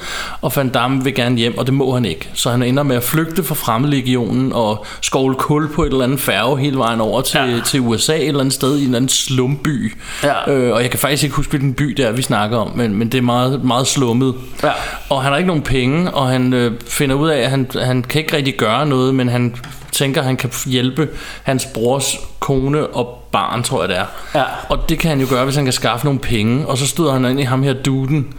[0.43, 2.97] og Van Damme vil gerne hjem og det må han ikke så han ender med
[2.97, 7.21] at flygte fra fremmedlegionen og skovle kul på et eller andet færge hele vejen over
[7.21, 7.56] til, Ja.
[7.65, 10.51] Til USA et eller andet sted i en eller anden slumby Ja.
[10.53, 12.95] øh, og jeg kan faktisk ikke huske hvilken by det er vi snakker om men,
[12.95, 14.71] men det er meget, meget slummet Ja.
[15.11, 18.03] og han har ikke nogen penge, og han øh, finder ud af, at han, han
[18.03, 19.55] kan ikke rigtig gøre noget, men han
[19.93, 21.09] tænker, at han kan hjælpe
[21.43, 24.05] hans brors kone og barn, tror jeg det er.
[24.35, 24.43] Ja.
[24.69, 26.67] Og det kan han jo gøre, hvis han kan skaffe nogle penge.
[26.67, 28.35] Og så støder han ind i ham her duden,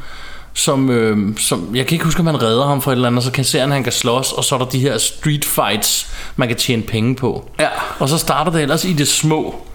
[0.57, 3.17] som, øh, som jeg kan ikke huske, om han redder ham for et eller andet,
[3.17, 5.45] og så kan se, at han kan slås, og så er der de her street
[5.45, 7.49] fights, man kan tjene penge på.
[7.59, 7.67] Ja.
[7.99, 9.67] Og så starter det ellers i det små.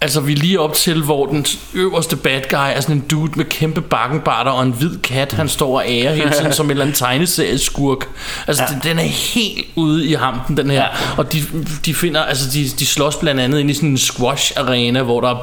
[0.00, 3.32] Altså vi er lige op til, hvor den øverste bad guy er sådan en dude
[3.36, 6.70] med kæmpe bakkenbarter og en hvid kat, han står og ærer hele tiden som en
[6.70, 8.08] eller anden tegneserieskurk.
[8.46, 8.74] Altså ja.
[8.74, 10.82] den, den er helt ude i hampen, den her.
[10.82, 10.88] Ja.
[11.16, 11.42] Og de,
[11.84, 15.20] de finder, altså de, de slås blandt andet ind i sådan en squash arena, hvor
[15.20, 15.36] der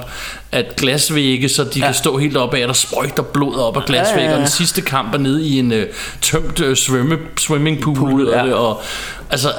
[0.59, 1.85] et glasvægge, så de ja.
[1.85, 4.21] kan stå helt op af, der sprøjter blod op af glasvægge.
[4.23, 4.33] ja, ja.
[4.35, 5.85] Og den sidste kamp er nede i en øh,
[6.21, 7.95] tømt øh, svømme, swimmingpool.
[7.95, 8.45] Pool, ja.
[8.45, 8.53] ja.
[8.53, 8.81] og,
[9.29, 9.49] altså,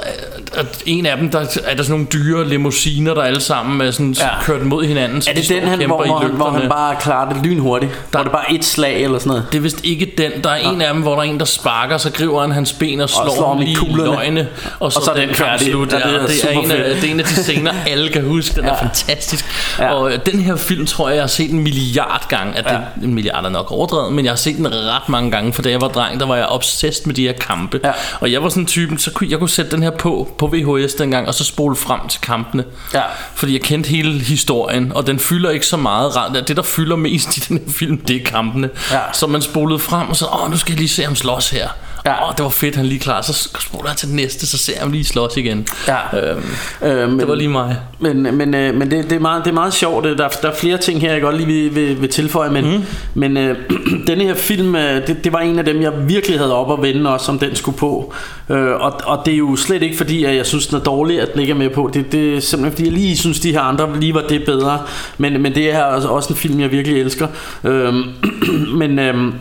[0.53, 1.45] at en af dem, der er
[1.75, 4.25] der sådan nogle dyre limousiner, der alle sammen er sådan Ja.
[4.25, 4.43] ja.
[4.43, 5.21] kørt mod hinanden.
[5.21, 6.95] Så Er de det står den, og han, hvor, i hvor, han, hvor han bare
[7.01, 7.91] klarer det lynhurtigt?
[8.13, 9.45] Der er det bare et slag eller sådan noget?
[9.51, 10.31] Det er vist ikke den.
[10.43, 12.73] Der er en af dem, hvor der er en, der sparker, så griber han hans
[12.73, 14.47] ben og slår, slår ham i løgne.
[14.79, 15.93] Og så, Og så den den kamp slut.
[15.93, 18.09] Ja, Ja, det er det, er en af, det er en af de scener, alle
[18.09, 18.55] kan huske.
[18.55, 18.69] Den Ja.
[18.71, 19.45] er fantastisk.
[19.79, 19.93] Ja.
[19.93, 22.57] Og øh, den her film tror jeg, jeg har set en milliard gange.
[22.57, 22.77] At det, Ja.
[23.03, 25.53] En milliard er nok overdrevet, men jeg har set den ret mange gange.
[25.53, 27.79] For da jeg var dreng, der var jeg obsessed med de her kampe.
[27.83, 27.91] Ja.
[28.19, 30.47] Og jeg var sådan en typen, så kunne jeg kunne sætte den her på på
[30.53, 32.63] VHS dengang, og så spole frem til kampene.
[32.93, 33.01] Ja.
[33.35, 36.11] Fordi jeg kendte hele historien, og den fylder ikke så meget.
[36.47, 38.69] Det, der fylder mest i den her film, det er kampene.
[38.91, 38.99] Ja.
[39.13, 41.67] Så man spolede frem, og så, åh, nu skal jeg lige se ham slås her.
[42.07, 42.27] Ja.
[42.27, 43.21] Åh, det var fedt, han lige klar.
[43.21, 45.67] Så spoler jeg til den næste, så ser jeg ham lige slås igen.
[45.87, 46.31] Ja.
[46.31, 46.43] Øhm,
[46.81, 47.77] Øh, men, det var lige mig.
[47.99, 50.03] Men, men, øh, men det, det, er meget, det er meget sjovt.
[50.03, 52.49] Der, der er flere ting her, jeg godt lige vil, vil, vil tilføje.
[52.49, 52.83] Men, mm.
[53.13, 53.57] men øh,
[54.07, 56.81] denne her film, øh, det, det var en af dem, jeg virkelig havde op at
[56.81, 58.13] vende også, om den skulle på.
[58.49, 61.21] Øh, og, og det er jo slet ikke fordi, at jeg synes, den er dårlig,
[61.21, 61.89] at den ikke er med på.
[61.93, 64.81] Det, det er simpelthen fordi, jeg lige synes, de her andre lige var det bedre.
[65.17, 67.27] Men, men det er også en film, jeg virkelig elsker.
[67.63, 67.93] Øh,
[68.81, 68.99] men...
[68.99, 69.33] Øh,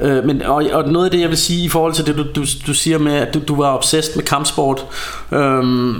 [0.00, 2.24] Øh, men, og, og noget af det jeg vil sige i forhold til det du,
[2.34, 4.86] du, du siger med at du, du var obsessed med kampsport
[5.32, 5.94] øh,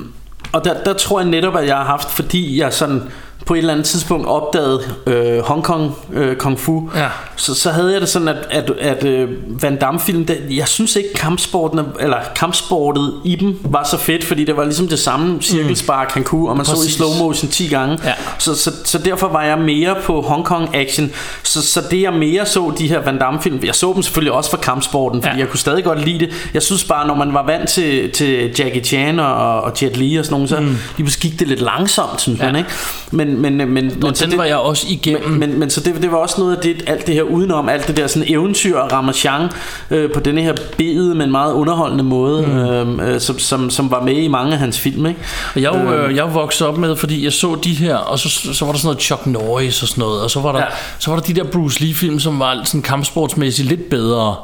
[0.53, 3.03] Og der, der tror jeg netop at jeg har haft Fordi jeg sådan
[3.51, 7.07] på et eller andet tidspunkt opdagede øh, Hong Kong øh, Kung Fu Ja.
[7.37, 9.29] så, så havde jeg det sådan at, at, at øh,
[9.63, 14.25] Van Damme film det, Jeg synes ikke kampsporten Eller kampsportet i dem var så fedt
[14.25, 16.95] Fordi det var ligesom det samme cirkelspark han kunne Og man så i Præcis.
[16.95, 18.13] slow motion 10 gange Ja.
[18.39, 21.11] så, så, så derfor var jeg mere på Hong Kong action
[21.43, 24.33] så, så det jeg mere så de her Van Damme film Jeg så dem selvfølgelig
[24.33, 25.41] også for kampsporten Fordi Ja.
[25.41, 28.55] jeg kunne stadig godt lide det Jeg synes bare når man var vant til, til
[28.59, 30.67] Jackie Chan og, og Jet Li og sådan nogle Så mm.
[30.67, 32.47] lige pludselig gik det lidt langsomt synes Ja.
[32.47, 32.71] man ikke
[33.13, 35.31] Men, men, men, men Og så den det, var jeg også igennem.
[35.31, 37.69] men, men, men så det, det var også noget af det, alt det her udenom,
[37.69, 39.49] alt det der sådan eventyr og ramachan
[39.91, 42.43] øh, på denne her bede, men meget underholdende måde,
[42.87, 43.01] mm.
[43.01, 45.21] øh, som, som, som var med i mange af hans film, ikke?
[45.55, 48.19] Og jeg, øh, jeg er jo vokset op med, fordi jeg så de her, og
[48.19, 50.59] så, så var der sådan noget Chuck Norris og sådan noget, og så var der,
[50.59, 50.65] Ja.
[50.99, 54.35] så var der de der Bruce Lee film, som var sådan kampsportsmæssigt lidt bedre.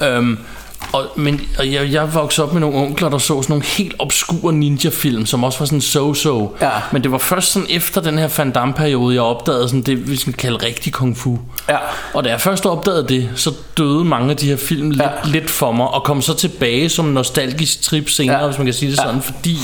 [0.00, 0.16] Ja.
[0.16, 0.38] Øhm,
[0.92, 3.94] og, men og jeg, jeg voksede op med nogle onkler, der så sådan nogle helt
[3.98, 6.56] obskure ninja-film, som også var sådan so-so.
[6.64, 6.70] Ja.
[6.92, 10.16] Men det var først sådan efter den her Van Damme-periode, jeg opdagede sådan det, vi
[10.16, 11.38] skal kalde rigtig kung fu.
[11.68, 11.76] Ja.
[12.14, 15.08] Og da jeg først opdagede det, så døde mange af de her film lidt, Ja.
[15.24, 18.42] lidt for mig, og kom så tilbage som nostalgisk trip senere, Ja.
[18.42, 18.46] ja.
[18.48, 19.02] hvis man kan sige det Ja.
[19.02, 19.56] sådan, fordi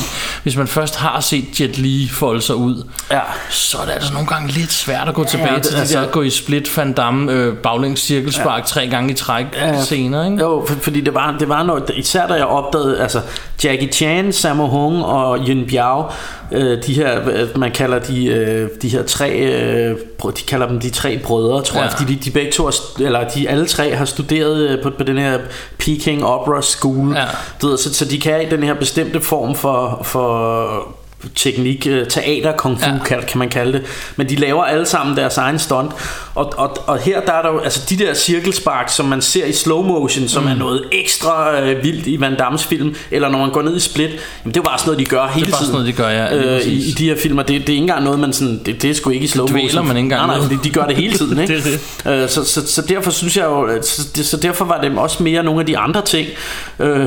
[0.43, 3.21] hvis man først har set Jet Li folde sig ud, Ja.
[3.51, 6.01] så er det altså nogle gange lidt svært at gå tilbage det- til de altså-
[6.01, 8.67] der gå i split Van Damme øh, baglæns cirkelspark ja.
[8.67, 9.83] tre gange i træk ja.
[9.85, 10.43] senere, ikke?
[10.43, 13.21] Jo, for, fordi det var, det var noget, især da jeg opdagede, altså
[13.65, 16.05] Jackie Chan, Sammo Hung og Yun Biao,
[16.53, 17.21] øh, de her,
[17.59, 19.97] man kalder de, øh, de her tre, øh,
[20.37, 21.83] de kalder dem de tre brødre, tror ja.
[21.83, 24.91] Jeg, fordi de, de begge to, har eller de alle tre har studeret øh, på,
[24.91, 25.39] på den her
[25.79, 27.25] Peking Opera School, Ja.
[27.63, 30.97] du ved, så, så de kan den her bestemte form for, for
[31.35, 32.99] teknik, øh, teater, kung fu, ja.
[33.05, 33.83] Kan, kan man kalde det.
[34.17, 35.91] Men de laver alle sammen deres egen stunt.
[36.35, 39.45] Og, og, og her der er der jo, altså de der cirkelspark, som man ser
[39.45, 40.49] i slow motion, som mm.
[40.49, 43.81] er noget ekstra øh, vildt i Van Dammes film, eller når man går ned i
[43.81, 45.73] split, jamen det er jo bare sådan noget, de gør hele Det er bare tiden.
[45.73, 47.43] sådan noget, de gør, ja, øh, i, i, de her filmer.
[47.43, 49.47] Det, det er ikke engang noget, man sådan, det, det er sgu ikke i slow
[49.47, 49.87] Dvæler motion.
[49.89, 51.55] man ikke engang Nej, nej, de, de gør det hele tiden, ikke?
[51.57, 54.81] Det er Øh, så, så, så derfor synes jeg jo, så, det- så derfor var
[54.81, 56.29] det også mere nogle af de andre ting.
[56.79, 57.01] Øh,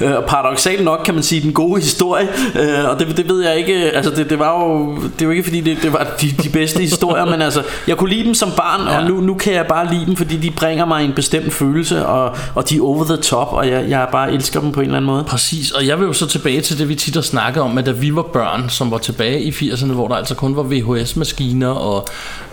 [0.00, 2.28] øh, paradoxalt nok kan man sige den gode historie,
[2.60, 5.42] øh, og det, det ved jeg ikke, altså det, det var jo, det jo ikke
[5.42, 8.50] fordi det, det var de, de bedste historier, men altså, jeg kunne lide dem som
[8.56, 9.08] barn, og Ja.
[9.08, 12.36] nu, nu kan jeg bare lide dem, fordi de bringer mig en bestemt følelse, og,
[12.54, 14.96] og de er over the top, og jeg, jeg bare elsker dem på en eller
[14.96, 15.24] anden måde.
[15.24, 17.86] Præcis, og jeg vil jo så tilbage til det, vi tit har snakket om, at
[17.86, 21.68] da vi var børn, som var tilbage i 80'erne, hvor der altså kun var VHS-maskiner,
[21.68, 22.06] og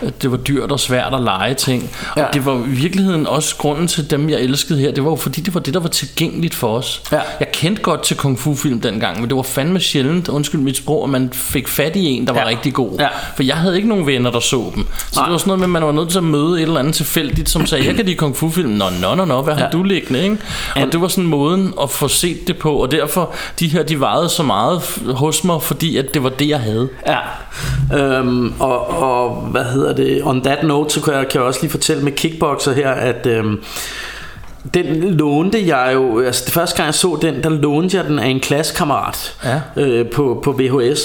[0.03, 1.89] øh, det var dyrt og svært at lege ting.
[2.11, 2.25] Og Ja.
[2.33, 5.41] det var i virkeligheden også grunden til dem, jeg elskede her, det var jo fordi,
[5.41, 7.01] det var det, der var tilgængeligt for os.
[7.11, 7.19] Ja.
[7.39, 11.03] Jeg kendte godt til kung fu-film dengang, men det var fandme sjældent, undskyld mit sprog,
[11.03, 12.47] at man fik fat i en, der var Ja.
[12.47, 12.91] rigtig god.
[12.99, 13.07] Ja.
[13.35, 14.85] For jeg havde ikke nogen venner, der så dem.
[14.97, 15.25] Så Nej.
[15.25, 16.95] det var sådan noget med, at man var nødt til at møde et eller andet
[16.95, 18.69] tilfældigt, som sagde, jeg kan lide kung fu-film.
[18.69, 19.69] Nå, nå, nå, nå, hvad har Ja.
[19.69, 20.37] du liggende, ikke?
[20.75, 23.83] Og And- det var sådan måden at få set det på, og derfor, de her,
[23.83, 24.81] de varede så meget
[25.15, 26.89] hos mig, fordi at det var det, jeg havde.
[27.07, 27.17] Ja,
[27.97, 31.59] øhm, og, og hvad hedder det, on that note, så kan jeg, kan jeg også
[31.61, 33.59] lige fortælle med Kickboxer her, at øhm,
[34.73, 38.19] den lånte jeg jo, altså det første gang jeg så den, der lånte jeg den
[38.19, 39.61] af en klassekammerat Ja.
[39.81, 40.99] øh, på, på VHS.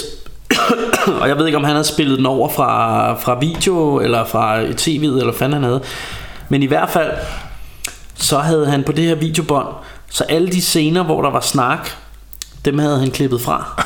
[1.21, 4.61] og jeg ved ikke, om han havde spillet den over fra, fra video, eller fra
[4.63, 5.81] tv'et, eller hvad fanden han havde.
[6.49, 7.11] Men i hvert fald,
[8.15, 9.67] så havde han på det her videobånd,
[10.09, 11.89] så alle de scener, hvor der var snak,
[12.65, 13.83] dem havde han klippet fra.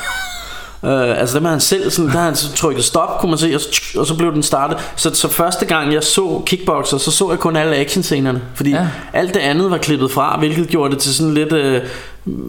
[0.84, 3.38] Øh, altså dem har han selv sådan, der har han så trykket stop, kunne man
[3.38, 4.78] se, og så, og så blev den startet.
[4.96, 8.86] Så, så første gang jeg så Kickboxer, så så jeg kun alle actionscenerne, fordi ja.
[9.12, 11.82] Alt det andet var klippet fra, hvilket gjorde det til sådan lidt, øh,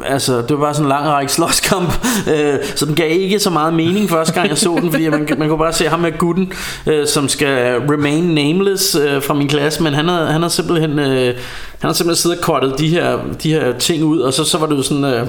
[0.06, 1.94] altså det var bare sådan en lang række slåskamp,
[2.34, 5.28] øh, så den gav ikke så meget mening første gang jeg så den, fordi man,
[5.38, 6.54] man kunne bare se ham med gutten,
[6.88, 11.00] øh, som skal remain nameless øh, fra min klasse, men han havde, han havde simpelthen,
[11.00, 11.36] øh, han
[11.82, 14.66] havde simpelthen siddet og kortet de her, de her ting ud, og så, så var
[14.66, 15.04] det jo sådan...
[15.04, 15.28] Øh,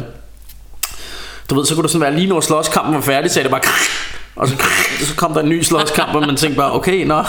[1.50, 3.50] du ved, så kunne det sådan være lige når slåskampen var færdig, så er det
[3.50, 3.60] bare
[4.36, 4.54] Og så,
[5.00, 7.24] så kom der en ny slåskamp, og man tænkte bare, okay, nå.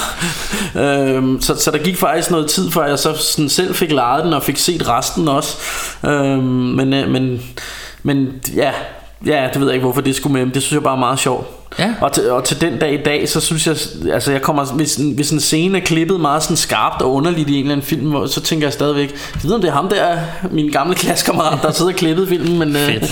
[0.82, 4.26] Øhm, så, så der gik faktisk noget tid, før jeg så sådan selv fik lejet
[4.26, 5.58] den, og fik set resten også.
[6.06, 7.42] Øhm, men, øh, men,
[8.04, 8.72] men ja,
[9.26, 11.00] ja, det ved jeg ikke, hvorfor det skulle med, men det synes jeg bare er
[11.00, 11.48] meget sjovt.
[11.80, 11.94] Ja.
[12.02, 13.76] Og, til, og til den dag i dag, så synes jeg,
[14.14, 17.54] altså jeg kommer, hvis, hvis en scene er klippet meget sådan skarpt og underligt i
[17.54, 19.90] en eller anden film, hvor- så tænker jeg stadigvæk, jeg ved om det er ham
[19.90, 20.18] der,
[20.52, 23.04] min gamle klassekammerat, der sidder og klippet filmen, men øh,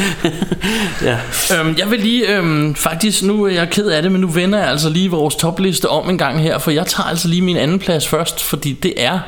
[1.07, 1.17] ja.
[1.59, 4.59] Øhm, jeg vil lige, øhm, faktisk, nu er jeg ked af det, men nu vender
[4.59, 7.57] jeg altså lige vores topliste om en gang her, for jeg tager altså lige min
[7.57, 9.19] anden plads først, fordi det er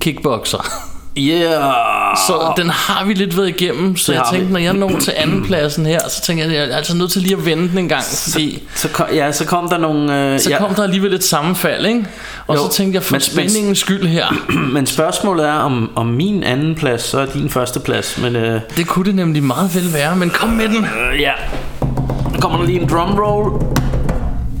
[0.00, 0.88] kickboxer.
[1.18, 1.72] Yeah.
[2.26, 4.52] Så den har vi lidt været igennem, så Det jeg tænkte, vi.
[4.52, 7.10] når jeg når til anden pladsen her, så tænker jeg, at jeg er altså nødt
[7.10, 8.02] til lige at vende den en gang,
[8.32, 10.20] fordi Så, kom, ja, så kom der nogle...
[10.34, 10.58] Øh, så ja.
[10.58, 12.06] kom der alligevel et sammenfald, ikke?
[12.46, 14.26] Og Jo, så tænkte jeg, for men- spændingens skyld her,
[14.74, 18.18] Men spørgsmålet er, om, om min anden plads, så er din første plads.
[18.22, 20.84] Men øh, det kunne det nemlig meget vel være, men kom med den.
[21.12, 21.32] øh, ja,
[22.34, 23.62] nu kommer der lige en drum roll.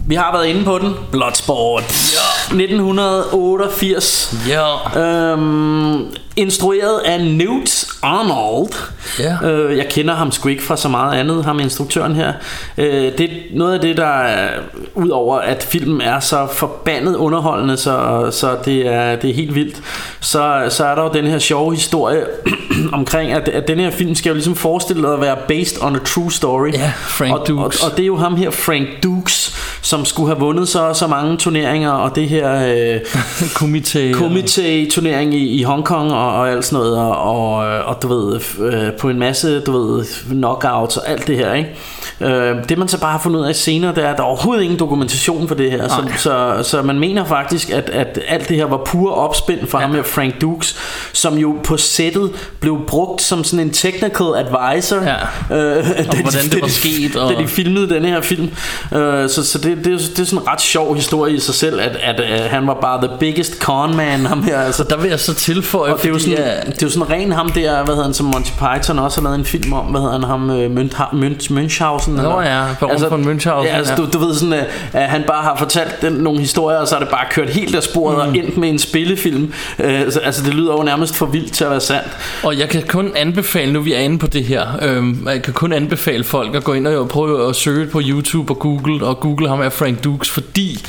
[0.06, 0.94] Vi har været inde på den.
[1.12, 1.82] Bloodsport.
[2.14, 2.27] Ja.
[2.52, 4.34] 1988.
[4.48, 4.98] Ja.
[5.00, 8.72] Øhm, instrueret af Newt Arnold.
[9.18, 9.48] Ja.
[9.50, 12.32] Øh, jeg kender ham sgu ikke fra så meget andet, ham instruktøren her.
[12.78, 14.48] Øh, det er noget af det, der er,
[14.94, 19.76] udover at filmen er så forbandet underholdende, så, så det, er, det er helt vildt,
[20.20, 22.24] så, så er der jo den her sjove historie
[22.92, 25.98] omkring, at, at den her film skal jo ligesom forestille at være based on a
[25.98, 26.72] true story.
[26.72, 27.82] Ja, Frank og, Dukes.
[27.82, 31.06] Og, og det er jo ham her, Frank Dukes, som skulle have vundet så så
[31.06, 32.66] mange turneringer, og det her...
[32.66, 33.00] Øh,
[33.60, 34.12] Komité.
[34.12, 38.92] Komité-turnering i, i Hongkong og, og alt sådan noget, og, og, og du ved, øh,
[38.92, 41.76] på en masse, du ved, knockouts og alt det her, ikke?
[42.20, 44.26] Øh, det man så bare har fundet ud af senere, det er, at der er
[44.26, 48.48] overhovedet ingen dokumentation for det her, så, så, så man mener faktisk, at, at alt
[48.48, 49.86] det her var pure opspind fra ja.
[49.86, 50.76] ham her, Frank Dukes,
[51.12, 52.30] som jo på sættet
[52.60, 55.16] blev brugt som sådan en technical advisor, Ja.
[55.56, 58.50] øh, da, hvordan det var de- sket, og- Da de filmede den her film.
[58.94, 61.54] Øh, så så det, det, er, det er sådan en ret sjov historie i sig
[61.54, 64.58] selv, at, at, at han var bare the biggest con man, ham her.
[64.60, 66.90] Altså, Der vil jeg så tilføje, og det er, jo sådan, at- det er jo
[66.90, 69.72] sådan ren ham der, hvad hedder han, som Monty Python også har lavet en film
[69.72, 72.10] om, hvad hedder han, ham øh, Münch, Münch, Münchhausen?
[72.10, 73.96] Nå ja, Baron von Münchhausen, Ja, altså, ja.
[73.96, 76.94] du, du ved sådan, øh, at han bare har fortalt den, nogle historier, og så
[76.94, 78.20] er det bare kørt helt af sporet mm.
[78.20, 79.52] og endt med en spillefilm.
[79.78, 82.08] Øh, så, altså, det lyder jo nærmest for vildt til at være sandt.
[82.42, 85.52] Og jeg kan kun anbefale, nu vi er inde på det her, øhm, jeg kan
[85.52, 89.20] kun anbefale folk at gå ind og prøve at søge på YouTube og Google, og
[89.20, 90.86] google ham af Frank Dukes, fordi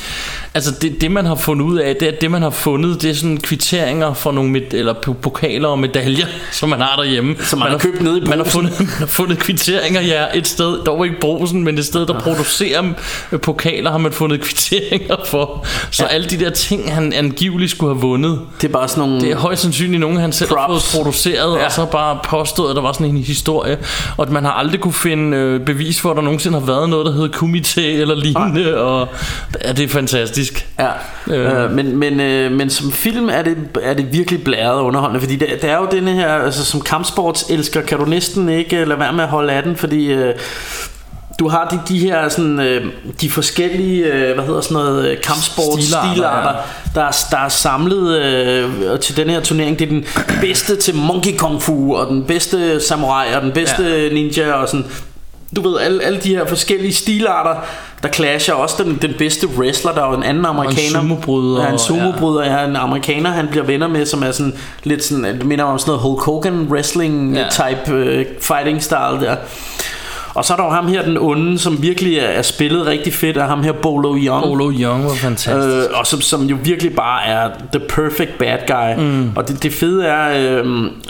[0.54, 3.10] altså det, det man har fundet ud af, det er, det man har fundet, det
[3.10, 7.36] er sådan kvitteringer for nogle med, eller po- pokaler og medaljer, som man har derhjemme.
[7.40, 10.46] Som man har købt nede i Man har fundet, man har fundet kvitteringer, ja, et
[10.46, 12.84] sted, dog ikke Brosen, men et sted, der producerer
[13.32, 15.66] øh, pokaler, har man fundet kvitteringer for.
[15.90, 16.08] Så ja.
[16.08, 19.20] alle de der ting, han angiveligt skulle have vundet, Det er bare sådan nogle...
[19.20, 20.92] det er højst sandsynligt nogen, han selv har Props.
[20.92, 21.58] fået produceret, ja.
[21.60, 21.66] Ja.
[21.66, 23.78] og så bare påstået, at der var sådan en historie.
[24.16, 26.88] Og at man har aldrig kunne finde øh, bevis for, at der nogensinde har været
[26.88, 28.76] noget, der hed komité eller lignende.
[28.78, 29.08] Og
[29.64, 30.39] ja, det er fantastisk.
[30.78, 30.88] Ja,
[31.26, 31.64] Øh.
[31.64, 35.20] øh, men, men, øh, men som film er det, er det virkelig blæret og underholdende,
[35.20, 38.88] fordi det, det er jo denne her, altså som kampsportselsker kan du næsten ikke øh,
[38.88, 40.34] lade være med at holde af den, fordi øh,
[41.40, 42.86] du har de, de her sådan, øh,
[43.20, 46.52] de forskellige, øh, hvad hedder sådan noget, kampsport Stilarter, stilarter,
[46.94, 49.78] der, er, der er samlet øh, til den her turnering.
[49.78, 50.04] Det er den
[50.40, 54.08] bedste til Monkey Kung Fu, og den bedste samurai, og den bedste ja.
[54.12, 54.86] ninja, og sådan
[55.56, 57.60] du ved, alle, alle de her forskellige stilarter,
[58.02, 61.00] der clasher også den, den bedste wrestler, der er jo en anden amerikaner.
[61.00, 62.64] sumobryder, Ja, en sumobryder, ja.
[62.64, 65.90] en amerikaner, han bliver venner med, som er sådan lidt sådan, det minder om sådan
[65.90, 67.44] noget Hulk Hogan wrestling Ja.
[67.50, 69.36] type øh, fighting style der.
[70.34, 73.14] Og så er der jo ham her, den onde, som virkelig er, er spillet rigtig
[73.14, 74.44] fedt, af ham her Bolo Young.
[74.44, 75.68] Olo Young var fantastisk.
[75.68, 79.04] Øh, og som, som jo virkelig bare er the perfect bad guy.
[79.04, 79.30] Mm.
[79.36, 80.66] Og det, det fede er, øh,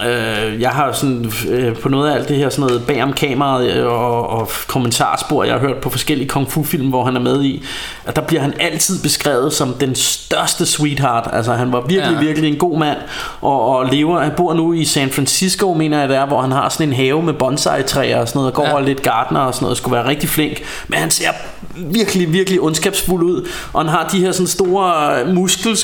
[0.07, 3.13] øh, jeg har sådan øh, på noget af alt det her sådan noget bag om
[3.13, 7.17] kameraet øh, og, og kommentarspor, jeg har hørt på forskellige kung fu film, hvor han
[7.17, 7.63] er med i,
[8.07, 11.29] at der bliver han altid beskrevet som den største sweetheart.
[11.33, 12.21] Altså han var virkelig, Ja.
[12.27, 12.99] virkelig en god mand
[13.41, 16.53] og, og lever, han bor nu i San Francisco, mener jeg det er, hvor han
[16.53, 18.79] har sådan en have med bonsai-træer og sådan noget, og går Ja.
[18.79, 18.85] ja.
[18.85, 21.31] lidt gartner og sådan noget, skulle være rigtig flink, men han ser
[21.77, 25.77] virkelig, virkelig ondskabsfuld ud, og han har de her sådan store muskel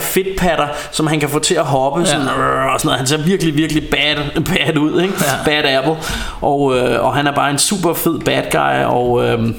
[0.00, 2.72] fedtpatter, som han kan få til at hoppe, sådan, ja.
[2.72, 2.98] og sådan noget.
[2.98, 5.14] Han ser virkelig, virkelig bad, bad ud, ikke?
[5.20, 5.44] Ja.
[5.44, 5.96] Bad apple,
[6.40, 9.24] og, øh, og han er bare en super fed bad guy, og...
[9.24, 9.54] Øh,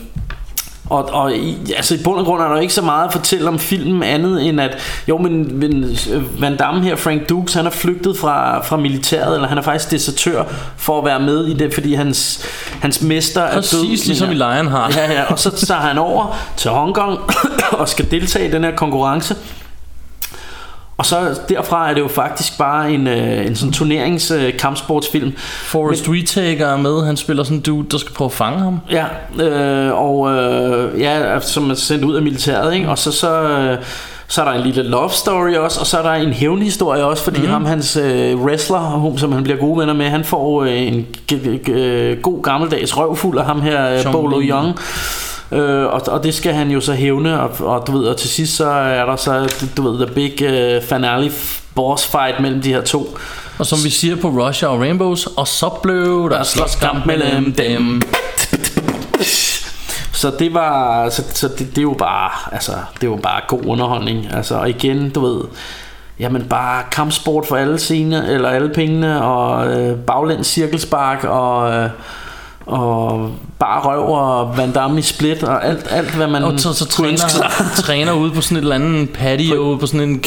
[0.89, 3.11] og, og i, altså i bund og grund er der jo ikke så meget at
[3.11, 4.77] fortælle om filmen andet end at
[5.09, 9.35] jo men, men øh, Van Damme her Frank Dukes han er flygtet fra, fra militæret
[9.35, 10.43] eller han er faktisk desertør
[10.77, 12.45] for at være med i det fordi hans,
[12.81, 14.95] hans mester er død Præcis ligesom i Lionheart.
[14.95, 17.19] Ja, ja, og så tager han over til Hongkong
[17.79, 19.35] og skal deltage i den her konkurrence.
[20.99, 25.33] Og så derfra er det jo faktisk bare en, øh, en sådan turnerings øh, kampsportsfilm.
[25.63, 28.79] Forrest Whitaker er med, han spiller sådan en dude, der skal prøve at fange ham.
[28.91, 29.05] Ja,
[29.43, 32.89] øh, og øh, ja, som er sendt ud af militæret, ikke?
[32.89, 33.77] Og så, så, øh,
[34.27, 37.23] så er der en lille love story også, og så er der en hævnhistorie også,
[37.23, 37.47] fordi mm.
[37.47, 41.35] ham, hans øh, wrestler, som han bliver gode venner med, han får øh, en g-
[41.35, 44.41] g- øh, god gammeldags røvfuld af ham her, øh, Bolo.
[44.41, 44.79] Young.
[45.51, 48.29] Øh, og, og det skal han jo så hævne og, og du ved og til
[48.29, 51.31] sidst så er der så du ved the big uh, finale
[51.75, 53.17] boss fight mellem de her to
[53.57, 58.01] Og som vi siger på Russia og Rainbows, og så blev der slåskamp mellem dem.
[60.13, 63.41] Så det var så, så det, det er jo bare altså det er jo bare
[63.47, 64.27] god underholdning.
[64.33, 65.41] Altså og igen, du ved
[66.19, 71.89] Jamen bare kampsport for alle scener Eller alle pengene Og øh, baglæns cirkelspark Og øh,
[72.69, 76.73] og bare røv og Van Damme i split og alt, alt hvad man Og så,
[76.73, 77.41] så ønske sig.
[77.41, 80.19] træner, træner ude på sådan et eller andet patio, ude på sådan en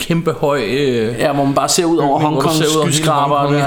[0.00, 0.62] kæmpe høj...
[0.68, 2.84] Øh, Ja, hvor man bare ser ud over bygning, hvor du Hongkong ser ud over
[2.84, 3.66] hele skyskraber der,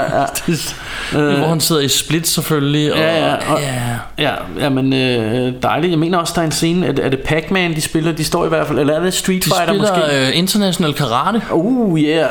[1.12, 1.18] ja.
[1.20, 2.92] Øh, hvor han sidder i split selvfølgelig.
[2.92, 3.74] Og, Ja, ja, og- ja.
[4.18, 5.90] Ja, ja men øh, dejligt.
[5.90, 6.86] Jeg mener også, der er en scene.
[6.86, 8.12] Er er det Pac-Man, de spiller?
[8.12, 8.78] De står i hvert fald.
[8.78, 10.26] Eller er det Street De Fighter spiller måske?
[10.28, 11.42] øh, international karate.
[11.52, 12.28] Uh, yeah.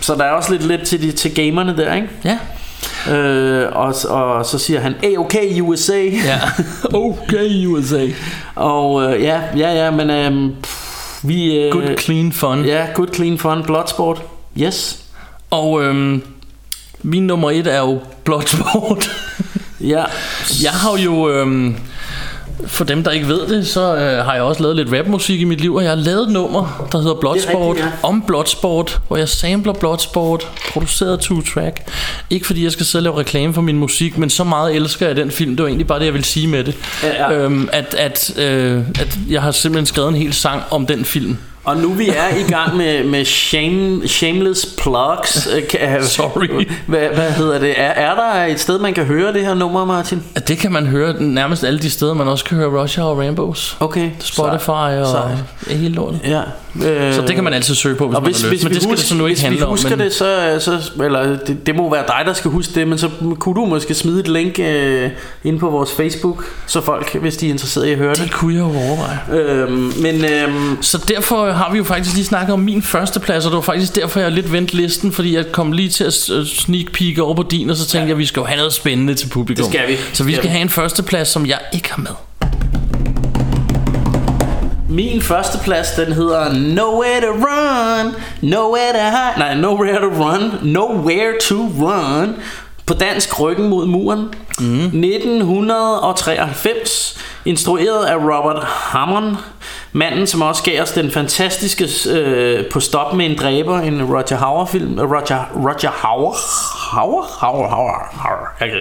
[0.00, 2.08] Så der er også lidt lidt til, de, til gamerne der, ikke?
[2.24, 2.38] Ja.
[3.10, 6.04] Øh, og, og så siger han, hey, okay, USA.
[6.04, 6.40] ja.
[6.94, 8.06] Okay, USA.
[8.54, 10.50] Og øh, ja, ja, ja, men øh,
[11.22, 11.56] vi...
[11.58, 12.64] Øh, Good clean fun.
[12.64, 13.62] Ja, good clean fun.
[13.62, 14.22] Bloodsport.
[14.60, 14.98] Yes.
[15.50, 16.22] Og øhm,
[17.02, 19.10] min nummer et er jo Bloodsport.
[19.80, 20.04] Ja.
[20.62, 21.30] Jeg har jo...
[21.30, 21.76] Øhm,
[22.66, 25.44] for dem, der ikke ved det, så øh, har jeg også lavet lidt rapmusik i
[25.44, 29.16] mit liv, og jeg har lavet et nummer, der hedder Bloodsport, rigtigt, om Bloodsport, hvor
[29.16, 31.92] jeg sampler Bloodsport, produceret two-track.
[32.30, 35.06] Ikke fordi jeg skal sidde og lave reklame for min musik, men så meget elsker
[35.06, 36.74] jeg den film, det var egentlig bare det, jeg ville sige med det.
[37.02, 37.38] Ja, ja.
[37.38, 41.38] Øhm, at, at, øh, at jeg har simpelthen skrevet en hel sang om den film.
[41.68, 45.48] Og nu vi er i gang med, med shame, shameless plugs.
[45.56, 46.66] øh, kan- Sorry.
[46.86, 47.80] Hvad, hvad hedder det?
[47.80, 50.22] Er, er der et sted, man kan høre det her nummer, Martin?
[50.48, 53.76] Det kan man høre nærmest alle de steder, man også kan høre Russia og Rainbows.
[53.80, 54.10] Okay.
[54.18, 55.78] Spotify og Sejt.
[55.78, 56.20] hele lortet.
[56.24, 56.40] Ja.
[56.84, 58.62] Øh, Så det kan man altid søge på, hvis og man hvis, har lyst.
[58.62, 59.70] hvis Men vi det skal husker, det så nu ikke hvis handle vi om.
[59.70, 62.88] husker Men det, så, så eller det, det må være dig, der skal huske det,
[62.88, 63.08] men så
[63.38, 65.10] kunne du måske smide et link øh,
[65.44, 68.18] ind på vores Facebook, så folk, hvis de er interesseret i at høre det.
[68.18, 69.18] det kunne jeg jo overveje.
[69.40, 73.44] Øhm, men øhm, Så derfor har vi jo faktisk lige snakket om min første plads,
[73.44, 76.12] og det var faktisk derfor, jeg lidt vendte listen, fordi jeg kom lige til at
[76.46, 78.04] sneak peek over på din, og så tænkte ja.
[78.04, 79.64] jeg, at vi skal jo have noget spændende til publikum.
[79.64, 79.96] Det skal vi.
[80.12, 82.10] Så vi Skal skal have en første plads, som jeg ikke har med.
[84.88, 90.52] min første plads, den hedder Nowhere to Run, Nowhere to Hide, nej, Nowhere to Run,
[90.62, 92.36] Nowhere to Run,
[92.86, 94.28] på dansk Ryggen mod muren,
[94.58, 94.84] mm.
[94.84, 99.36] 1993, instrueret af Robert Hammond,
[99.92, 104.36] manden som også gav os den fantastiske øh, På stop med en dræber, en Roger
[104.36, 106.34] Hauer film, øh, Roger, Roger Hauer,
[106.94, 108.78] Hauer, Hauer, Hauer, Hauer, jeg kan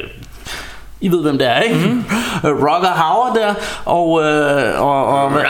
[1.01, 1.75] i ved hvem det er, ikke?
[1.75, 2.03] Mm.
[2.43, 3.53] Roger Hauer der
[3.85, 5.41] Og, øh, og, og hvad,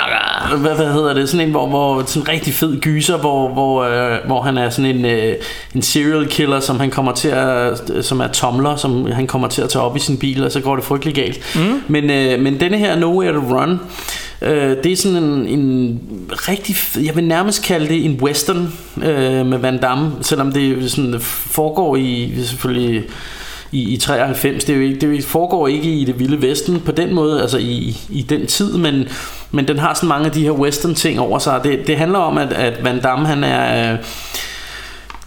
[0.58, 3.84] hvad, hvad hedder det Sådan en hvor, hvor sådan en rigtig fed gyser Hvor, hvor,
[3.84, 5.36] øh, hvor han er sådan en øh,
[5.76, 9.62] En serial killer Som han kommer til at Som er tomler Som han kommer til
[9.62, 11.84] at tage op i sin bil Og så går det frygtelig galt mm.
[11.88, 13.80] men, øh, men denne her Nowhere to Run
[14.42, 16.00] Øh, det er sådan en, en
[16.32, 16.76] rigtig,
[17.06, 21.96] jeg vil nærmest kalde det en western øh, med Van Damme, selvom det sådan foregår
[21.96, 23.04] i selvfølgelig
[23.72, 24.64] i, i 93.
[24.64, 27.58] Det, er jo ikke, det foregår ikke i det vilde vesten på den måde, altså
[27.58, 29.08] i, i den tid, men,
[29.52, 31.62] men den har sådan mange af de her western ting over sig.
[31.64, 33.94] Det, det handler om, at, at Van Damme han er...
[33.94, 34.00] Øh,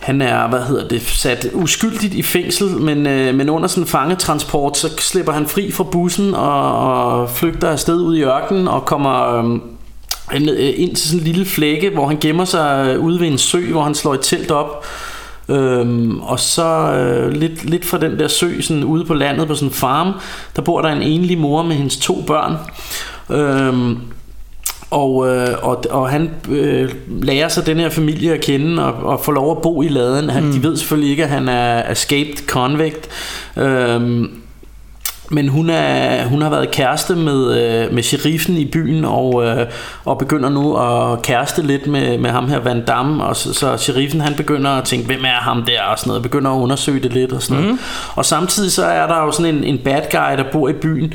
[0.01, 3.89] han er, hvad hedder det, sat uskyldigt i fængsel, men, øh, men under sådan en
[3.89, 8.85] fangetransport, så slipper han fri fra bussen og, og flygter afsted ud i ørkenen og
[8.85, 9.61] kommer øh,
[10.77, 13.61] ind til sådan en lille flække, hvor han gemmer sig øh, ude ved en sø,
[13.71, 14.85] hvor han slår et telt op.
[15.49, 19.55] Øhm, og så øh, lidt, lidt fra den der sø, sådan ude på landet på
[19.55, 20.13] sådan en farm,
[20.57, 22.57] der bor der en enlig mor med hendes to børn.
[23.31, 23.99] Øhm,
[24.91, 29.21] og, øh, og, og han øh, lærer sig den her familie at kende og, og
[29.21, 30.31] får lov at bo i laden.
[30.31, 30.53] Han, mm.
[30.53, 33.09] De ved selvfølgelig ikke, at han er escaped convict.
[33.57, 34.31] Øhm,
[35.33, 39.67] men hun, er, hun har været kæreste med, øh, med sheriffen i byen og, øh,
[40.05, 43.77] og begynder nu at kæreste lidt med, med ham her Van Damme og så, så
[43.77, 47.01] sheriffen han begynder at tænke hvem er ham der og sådan noget begynder at undersøge
[47.01, 47.79] det lidt og sådan noget.
[48.15, 51.15] og samtidig så er der jo sådan en, en bad guy der bor i byen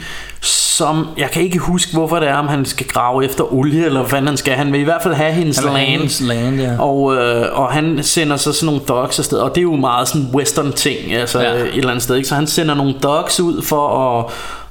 [0.77, 4.03] som jeg kan ikke huske hvorfor det er om han skal grave efter olie eller
[4.03, 6.79] hvad han skal han vil i hvert fald have hendes have land hendes land, ja.
[6.79, 10.07] og, øh, og han sender så sådan nogle dogs afsted Og det er jo meget
[10.07, 11.53] sådan western ting Altså ja.
[11.53, 12.27] et eller andet sted ikke?
[12.27, 14.04] Så han sender nogle dogs ud for at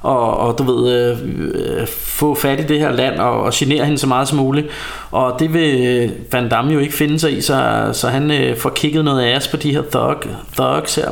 [0.01, 1.17] og, og du ved, øh,
[1.53, 4.67] øh, få fat i det her land og, og genere hende så meget som muligt.
[5.11, 8.57] Og det vil øh, Van Damme jo ikke finde sig i, så, så han øh,
[8.57, 10.15] får kigget noget ass på de her thug,
[10.57, 11.09] thugs her.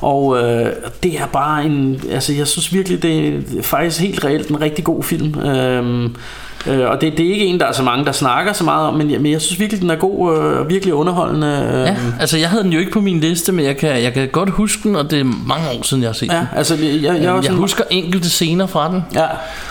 [0.00, 3.28] Og øh, det er bare en, altså jeg synes virkelig, det
[3.58, 5.40] er faktisk helt reelt en rigtig god film.
[5.40, 6.10] Øh,
[6.68, 8.88] Øh, og det, det er ikke en, der er så mange, der snakker så meget
[8.88, 11.46] om, men jeg, men jeg synes virkelig, den er god øh, og virkelig underholdende.
[11.72, 11.80] Øh.
[11.80, 14.28] Ja, altså jeg havde den jo ikke på min liste, men jeg kan, jeg kan
[14.28, 16.46] godt huske den, og det er mange år siden, jeg har set Ja, den.
[16.56, 19.02] altså jeg, jeg, jeg, er Jeg, husker enkelte scener fra den.
[19.14, 19.26] Ja,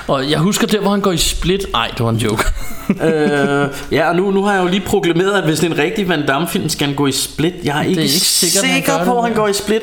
[0.08, 1.66] Og jeg husker der, hvor han går i split.
[1.74, 2.44] Ej, det var en joke.
[3.06, 5.80] øh, ja, og nu, nu har jeg jo lige proklameret, at hvis det er en
[5.80, 7.54] rigtig Van Damme-film, skal han gå i split.
[7.64, 9.18] Jeg er ikke, ikke sikkert, han sikker gør på, det.
[9.18, 9.82] at han går i split.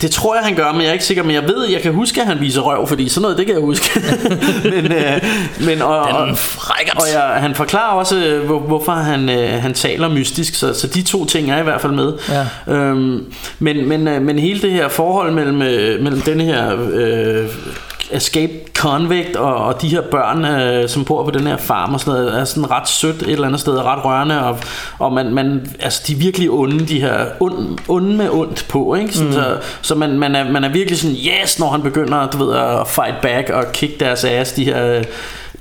[0.00, 1.22] Det tror jeg, han gør, men jeg er ikke sikker.
[1.22, 3.54] Men jeg ved, jeg kan huske, at han viser røv, fordi sådan noget, det kan
[3.54, 4.00] jeg huske.
[4.72, 5.22] men, øh,
[5.66, 6.96] men, og, og, Den frækkert.
[6.96, 10.86] og jeg, han forklarer også, øh, hvor, hvorfor han, øh, han taler mystisk, så, så
[10.86, 12.12] de to ting er i hvert fald med.
[12.66, 12.74] Ja.
[12.74, 13.24] Øhm,
[13.58, 17.46] men, men, øh, men hele det her forhold mellem, øh, mellem den her øh,
[18.12, 22.00] escape convict og, og de her børn, øh, som bor på den her farm og
[22.00, 24.58] sådan noget, er sådan ret sødt et eller andet sted, og ret rørende, og,
[24.98, 28.94] og man, man, altså de er virkelig onde, de her ond, onde med ondt på,
[28.94, 29.12] ikke?
[29.12, 29.34] Sådan, mm.
[29.34, 32.56] Så, så man, man, er, man er virkelig sådan, yes, når han begynder, du ved,
[32.56, 35.04] at fight back og kick deres ass, de her øh,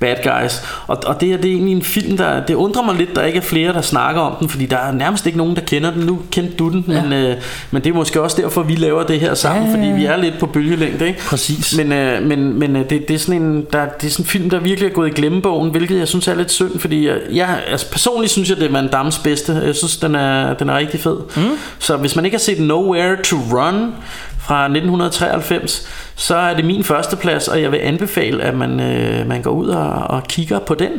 [0.02, 0.62] bad guys.
[0.88, 3.24] Og, og det her, det er egentlig en film, der, det undrer mig lidt, der
[3.24, 5.91] ikke er flere, der snakker om den, fordi der er nærmest ikke nogen, der kender
[5.91, 6.04] den.
[6.04, 7.04] Nu kendte du den, ja.
[7.04, 7.36] men, øh,
[7.72, 9.78] men det er måske også derfor, vi laver det her sammen, Ja, ja, ja.
[9.78, 11.20] fordi vi er lidt på bølgelængde, ikke?
[11.20, 11.78] Præcis.
[11.78, 14.28] Men, øh, men, men øh, det, det, er sådan en, der, det er sådan en
[14.28, 17.18] film, der virkelig er gået i glemmebogen, hvilket jeg synes er lidt synd, fordi jeg,
[17.32, 19.62] jeg altså personligt synes jeg, det er Van Dammes bedste.
[19.66, 21.18] Jeg synes, den er, den er rigtig fed.
[21.36, 21.41] Mm.
[21.80, 23.93] Så hvis man ikke har set Nowhere to Run
[24.41, 29.27] fra 1993, så er det min første plads, og jeg vil anbefale, at man, øh,
[29.27, 30.91] man går ud og, og kigger på den.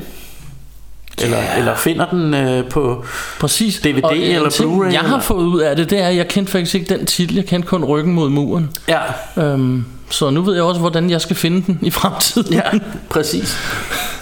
[1.23, 1.59] Eller, yeah.
[1.59, 3.05] eller finder den øh, på
[3.41, 3.81] Præcis.
[3.81, 5.21] DVD Og eller Blu-ray, Jeg har eller?
[5.21, 7.35] fået ud af det, det er, at jeg kendte faktisk ikke den titel.
[7.37, 8.71] Jeg kendte kun ryggen mod muren.
[8.89, 8.99] Ja,
[9.37, 12.53] Øhm, så nu ved jeg også, hvordan jeg skal finde den i fremtiden.
[12.55, 12.79] ja
[13.11, 13.57] præcis.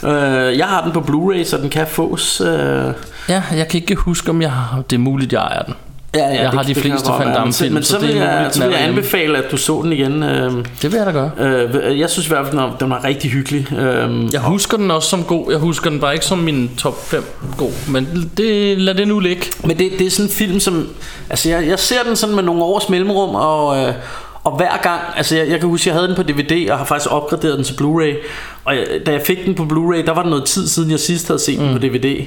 [0.04, 2.40] øh, jeg har den på Blu-ray, så den kan fås.
[2.40, 2.48] Øh,
[3.28, 4.82] ja, jeg kan ikke huske, om jeg har...
[4.90, 5.74] Det er muligt, jeg ejer den.
[6.14, 7.34] Ja, ja, Jeg har de fleste Van være.
[7.34, 9.80] Damme-film, Men så, så det vil jeg, så vil den jeg anbefale, at du så
[9.82, 10.22] den igen.
[10.22, 10.52] Øh,
[10.82, 11.30] Det vil jeg da gøre.
[11.38, 13.72] øh, jeg synes i hvert fald, at den var rigtig hyggelig.
[13.78, 15.46] Øh, Jeg husker den også som god.
[15.50, 17.24] Jeg husker den bare ikke som min top 5
[17.58, 17.70] god.
[17.88, 19.42] Men det, lad det nu ligge.
[19.64, 20.88] Men det, det er sådan en film, som...
[21.30, 23.78] Altså, jeg, jeg ser den sådan med nogle års mellemrum, og...
[23.82, 23.92] Øh,
[24.45, 26.84] og hver gang, altså jeg, jeg kan huske, jeg havde den på DVD og har
[26.84, 28.26] faktisk opgraderet den til Blu-ray.
[28.64, 31.01] Og jeg, da jeg fik den på Blu-ray, der var det noget tid siden, jeg
[31.01, 31.64] sidst havde set mm.
[31.64, 32.26] den på DVD.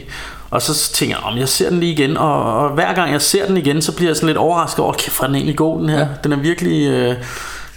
[0.52, 2.18] Og så tænker jeg, om jeg ser den lige igen.
[2.18, 4.94] Og, og hver gang jeg ser den igen, så bliver jeg sådan lidt overrasket over,
[4.94, 6.00] kæft, er den egentlig god, den her.
[6.00, 6.08] Ja.
[6.24, 6.88] Den er virkelig...
[6.88, 7.16] Øh,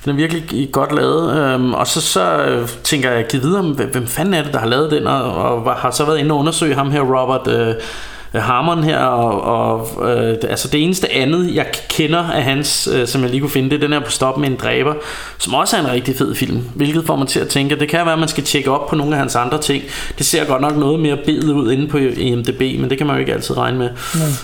[0.05, 1.37] den er virkelig godt lavet.
[1.37, 4.59] Øhm, og så, så øh, tænker jeg, giv videre, hvem, hvem fanden er det, der
[4.59, 5.07] har lavet den?
[5.07, 7.49] Og, og har så været inde og undersøge ham her, Robert...
[7.49, 7.75] Øh,
[8.35, 13.23] Harmon her og, og øh, altså det eneste andet jeg kender af hans øh, som
[13.23, 14.95] jeg lige kunne finde det er den her på stop med en dræber
[15.39, 17.89] som også er en rigtig fed film hvilket får mig til at tænke at det
[17.89, 19.85] kan være at man skal tjekke op på nogle af hans andre ting.
[20.19, 23.17] Det ser godt nok noget mere bedet ud inde på IMDb men det kan man
[23.17, 23.91] jo ikke altid regne med.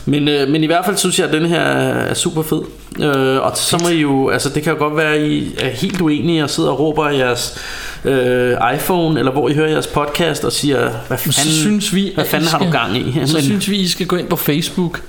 [0.07, 2.62] Men, øh, men i hvert fald synes jeg at den her er super fed
[3.01, 5.68] øh, og så må I jo altså det kan jo godt være at I er
[5.70, 7.59] helt uenige og sidder og råber jeres
[8.05, 12.11] øh, iPhone eller hvor I hører jeres podcast og siger hvad fanden, Så synes vi,
[12.14, 14.28] hvad fanden har du skal- gang i Så Men- synes vi, I skal gå ind
[14.28, 15.01] på Facebook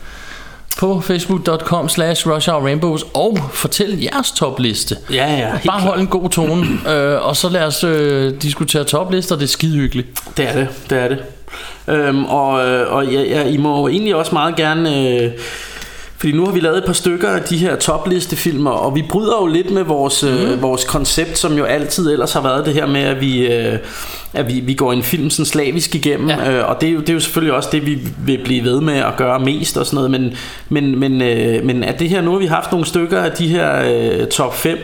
[0.78, 4.98] på facebook.com slash Rainbows og fortæl jeres topliste.
[5.14, 9.36] Ja, ja, Bare hold en god tone, øh, og så lad os øh, diskutere toplister,
[9.36, 10.08] det er skide hyggeligt.
[10.38, 11.18] Det er det, det er det.
[11.88, 15.08] Øhm, og øh, og ja, ja, I må egentlig også meget gerne...
[15.22, 15.32] Øh,
[16.24, 19.38] fordi nu har vi lavet et par stykker af de her toplistefilmer, og vi bryder
[19.42, 20.30] jo lidt med vores, mm.
[20.30, 23.80] øh, vores koncept, som jo altid ellers har været det her med, at vi, øh,
[24.34, 26.52] at vi, vi går en film sådan slavisk igennem, Ja.
[26.52, 28.82] øh, og det er, jo, det er jo selvfølgelig også det, vi vil blive ved
[28.82, 30.34] med at gøre mest og sådan noget, men,
[30.70, 33.48] men, men, øh, men at det her, nu har vi haft nogle stykker af de
[33.48, 34.78] her øh, top 5,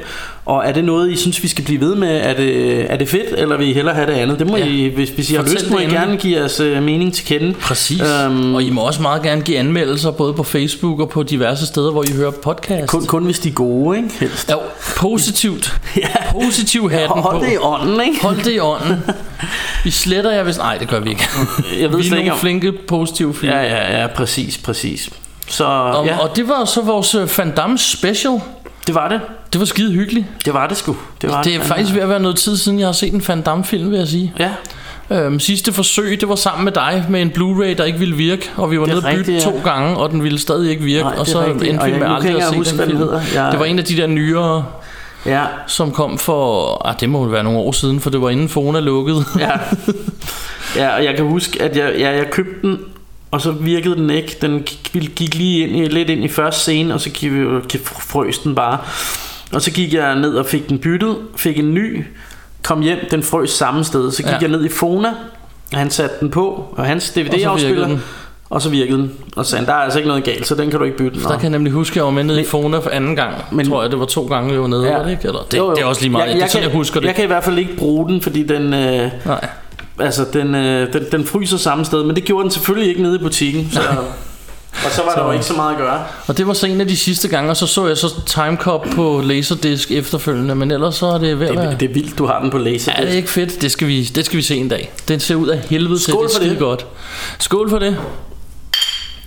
[0.45, 2.17] og er det noget, I synes, vi skal blive ved med?
[2.23, 4.39] Er det, er det fedt, eller vil I hellere have det andet?
[4.39, 4.65] Det må Ja.
[4.65, 7.25] I, hvis, hvis I har Fortæl lyst, må I gerne give jeres øh, mening til
[7.25, 7.53] kende.
[7.53, 8.01] Præcis.
[8.01, 11.65] Øhm, og I må også meget gerne give anmeldelser, både på Facebook og på diverse
[11.65, 12.87] steder, hvor I hører podcast.
[12.87, 14.09] kun, kun hvis de er gode, ikke?
[14.19, 14.51] Helst.
[14.51, 14.59] Jo,
[14.97, 15.73] positivt.
[15.97, 16.07] Ja.
[16.31, 17.45] Positiv hatten Hold på.
[17.45, 18.21] det i ånden, ikke?
[18.21, 19.03] Hold det i ånden.
[19.83, 20.57] Vi sletter jer hvis...
[20.57, 21.27] Nej, det gør vi ikke.
[21.79, 22.37] Jeg ved vi er nogle om...
[22.39, 23.51] flinke, positive film.
[23.51, 25.09] Ja, ja, ja, præcis, præcis.
[25.47, 28.39] Så Og, ja, og det var så vores øh, Van Damme special.
[28.89, 29.21] Det var det.
[29.53, 30.25] Det var skide hyggeligt.
[30.45, 30.95] Det var det sgu.
[31.21, 33.23] Det, var Det er faktisk ved at være noget tid siden, jeg har set en
[33.27, 34.33] Van Damme film, vil jeg sige.
[34.39, 34.49] Ja,
[35.11, 38.49] Øhm, sidste forsøg, det var sammen med dig med en Blu-ray, der ikke ville virke,
[38.55, 39.39] og vi var Det nede og bytte ja.
[39.39, 41.63] to gange, og den ville stadig ikke virke, Nej, det og så rigtigt.
[41.71, 43.01] endte vi jeg- med aldrig at se huske, den film.
[43.35, 44.65] Jeg- Det var en af de der nyere,
[45.25, 48.29] ja, som kom for, ah, det må jo være nogle år siden, for det var
[48.29, 49.23] inden Fona lukkede.
[49.39, 49.49] ja.
[50.83, 52.77] ja, og jeg kan huske, at jeg, ja, jeg købte den,
[53.31, 54.37] og så virkede den ikke.
[54.41, 54.63] Den
[55.15, 57.09] gik, lige ind i, lidt ind i første scene, og så
[57.85, 58.77] frøs den bare.
[59.53, 62.03] Og så gik jeg ned og fik den byttet, fik en ny,
[62.63, 64.11] kom hjem, den frøs samme sted.
[64.11, 64.37] Så gik Ja.
[64.41, 65.09] jeg ned i Fona,
[65.73, 67.97] og han satte den på, og hans DVD-afspiller,
[68.49, 69.11] og så virkede den.
[69.35, 70.97] Og så sagde han, der er altså ikke noget galt, så den kan du ikke
[70.97, 71.19] bytte.
[71.23, 73.33] Der kan jeg nemlig huske, at jeg var med nede i Fona for anden gang.
[73.51, 74.97] Men, tror jeg, det var to gange, vi var nede, ja.
[74.97, 75.27] var det ikke?
[75.27, 75.75] Eller, det, Jo, jo.
[75.75, 76.21] det er også lige meget.
[76.25, 77.07] Jeg, det er jeg, sådan, kan, jeg husker det.
[77.07, 79.47] Jeg kan i hvert fald ikke bruge den, fordi den, øh, Nej.
[80.01, 82.03] Altså, den, øh, den, den fryser samme sted.
[82.03, 83.69] Men det gjorde den selvfølgelig ikke nede i butikken.
[83.71, 83.79] Så,
[84.85, 86.03] og så var der jo ikke så meget at gøre.
[86.27, 88.85] Og det var så en af de sidste gange, og så så jeg så Timecop
[88.95, 91.71] på Laserdisc efterfølgende, men ellers så er det ved at være...
[91.71, 92.91] Det, det er vildt, du har den på laser.
[92.97, 93.61] Ja, det er ikke fedt.
[93.61, 94.91] Det skal vi, det skal vi se en dag.
[95.07, 96.13] Den ser ud af helvede til.
[96.13, 96.59] Det er det.
[96.59, 96.85] godt.
[97.39, 97.97] Skål for det.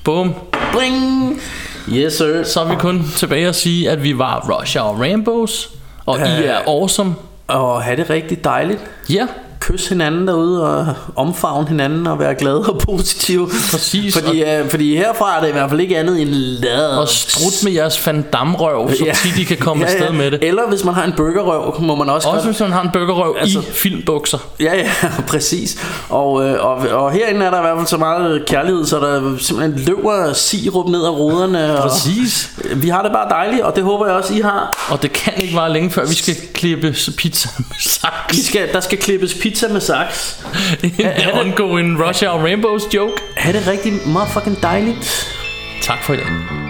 [0.05, 0.35] Boom.
[0.73, 1.41] Bring!
[1.89, 2.43] Yes, sir.
[2.45, 5.71] Så er vi kun tilbage at sige, at vi var Rush Hour Rambos.
[6.07, 6.45] Og I Øh.
[6.45, 7.15] er awesome.
[7.49, 8.81] Og have det rigtig dejligt.
[9.11, 9.27] Ja,
[9.63, 13.49] Kys hinanden derude og omfavne hinanden og være glade og positive.
[13.71, 16.87] Præcis, Fordi, øh, fordi herfra er det i hvert fald ikke andet end lad.
[16.87, 20.39] og strut med jeres fandamrøv, så tit I kan komme afsted med det.
[20.45, 22.91] Eller hvis man har en burgerrøv, må man også, Også godt- hvis man har en
[22.93, 24.39] burgerrøv altså, i filmbukser.
[24.61, 24.91] Ja, ja,
[25.29, 25.79] præcis.
[26.09, 29.37] Og, øh, og, og herinde er der i hvert fald så meget kærlighed, så der
[29.39, 31.77] simpelthen løber sirup ned ad ruderne.
[31.83, 32.51] Og Præcis.
[32.77, 34.87] vi har det bare dejligt, og det håber jeg også, I har.
[34.91, 38.47] Og det kan ikke vare længe, før vi skal klippe pizza med Vi saks.
[38.47, 40.45] skal, der skal klippes pizza med saks.
[40.83, 43.23] en ongoing Rush Hour Rainbows joke.
[43.37, 45.27] Ha' det rigtig motherfucking dejligt.
[45.83, 46.62] Tak for i dag.